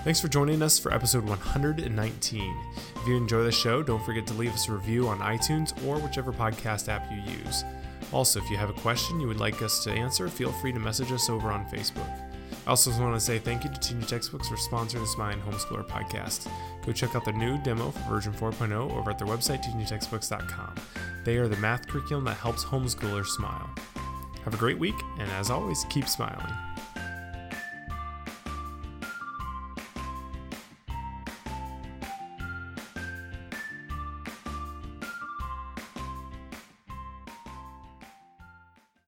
Thanks 0.05 0.21
for 0.21 0.29
joining 0.29 0.61
us 0.63 0.79
for 0.79 0.93
episode 0.93 1.25
119. 1.25 2.57
If 2.95 3.09
you 3.09 3.17
enjoy 3.17 3.43
the 3.43 3.51
show, 3.51 3.83
don't 3.83 4.05
forget 4.05 4.27
to 4.29 4.35
leave 4.35 4.53
us 4.53 4.69
a 4.69 4.73
review 4.73 5.09
on 5.09 5.19
iTunes 5.19 5.73
or 5.85 5.99
whichever 5.99 6.31
podcast 6.31 6.89
app 6.89 7.11
you 7.11 7.23
use. 7.39 7.65
Also, 8.15 8.39
if 8.39 8.49
you 8.49 8.57
have 8.57 8.71
a 8.71 8.75
question 8.75 9.19
you 9.19 9.27
would 9.27 9.41
like 9.41 9.61
us 9.61 9.83
to 9.83 9.91
answer, 9.91 10.29
feel 10.29 10.53
free 10.53 10.73
to 10.73 10.79
message 10.79 11.11
us 11.11 11.29
over 11.29 11.51
on 11.51 11.67
Facebook. 11.67 12.09
I 12.65 12.71
also 12.71 12.93
want 13.01 13.15
to 13.15 13.21
say 13.21 13.41
thank 13.41 13.65
you 13.65 13.71
to 13.71 13.81
Teaching 13.81 14.01
Textbooks 14.03 14.49
for 14.49 14.55
sponsoring 14.55 15.01
the 15.01 15.07
Smiling 15.09 15.41
Homeschooler 15.41 15.85
podcast. 15.85 16.49
Go 16.87 16.93
check 16.93 17.17
out 17.17 17.25
their 17.25 17.35
new 17.35 17.59
demo 17.59 17.91
for 17.91 18.09
version 18.09 18.33
4.0 18.33 18.73
over 18.97 19.11
at 19.11 19.19
their 19.19 19.27
website, 19.27 19.65
teachingtextbooks.com. 19.65 20.75
They 21.25 21.39
are 21.39 21.49
the 21.49 21.57
math 21.57 21.89
curriculum 21.89 22.25
that 22.27 22.37
helps 22.37 22.65
homeschoolers 22.65 23.27
smile. 23.27 23.69
Have 24.45 24.55
a 24.55 24.59
great 24.59 24.79
week, 24.79 24.95
and 25.19 25.29
as 25.33 25.51
always, 25.51 25.85
keep 25.91 26.09
smiling. 26.09 26.53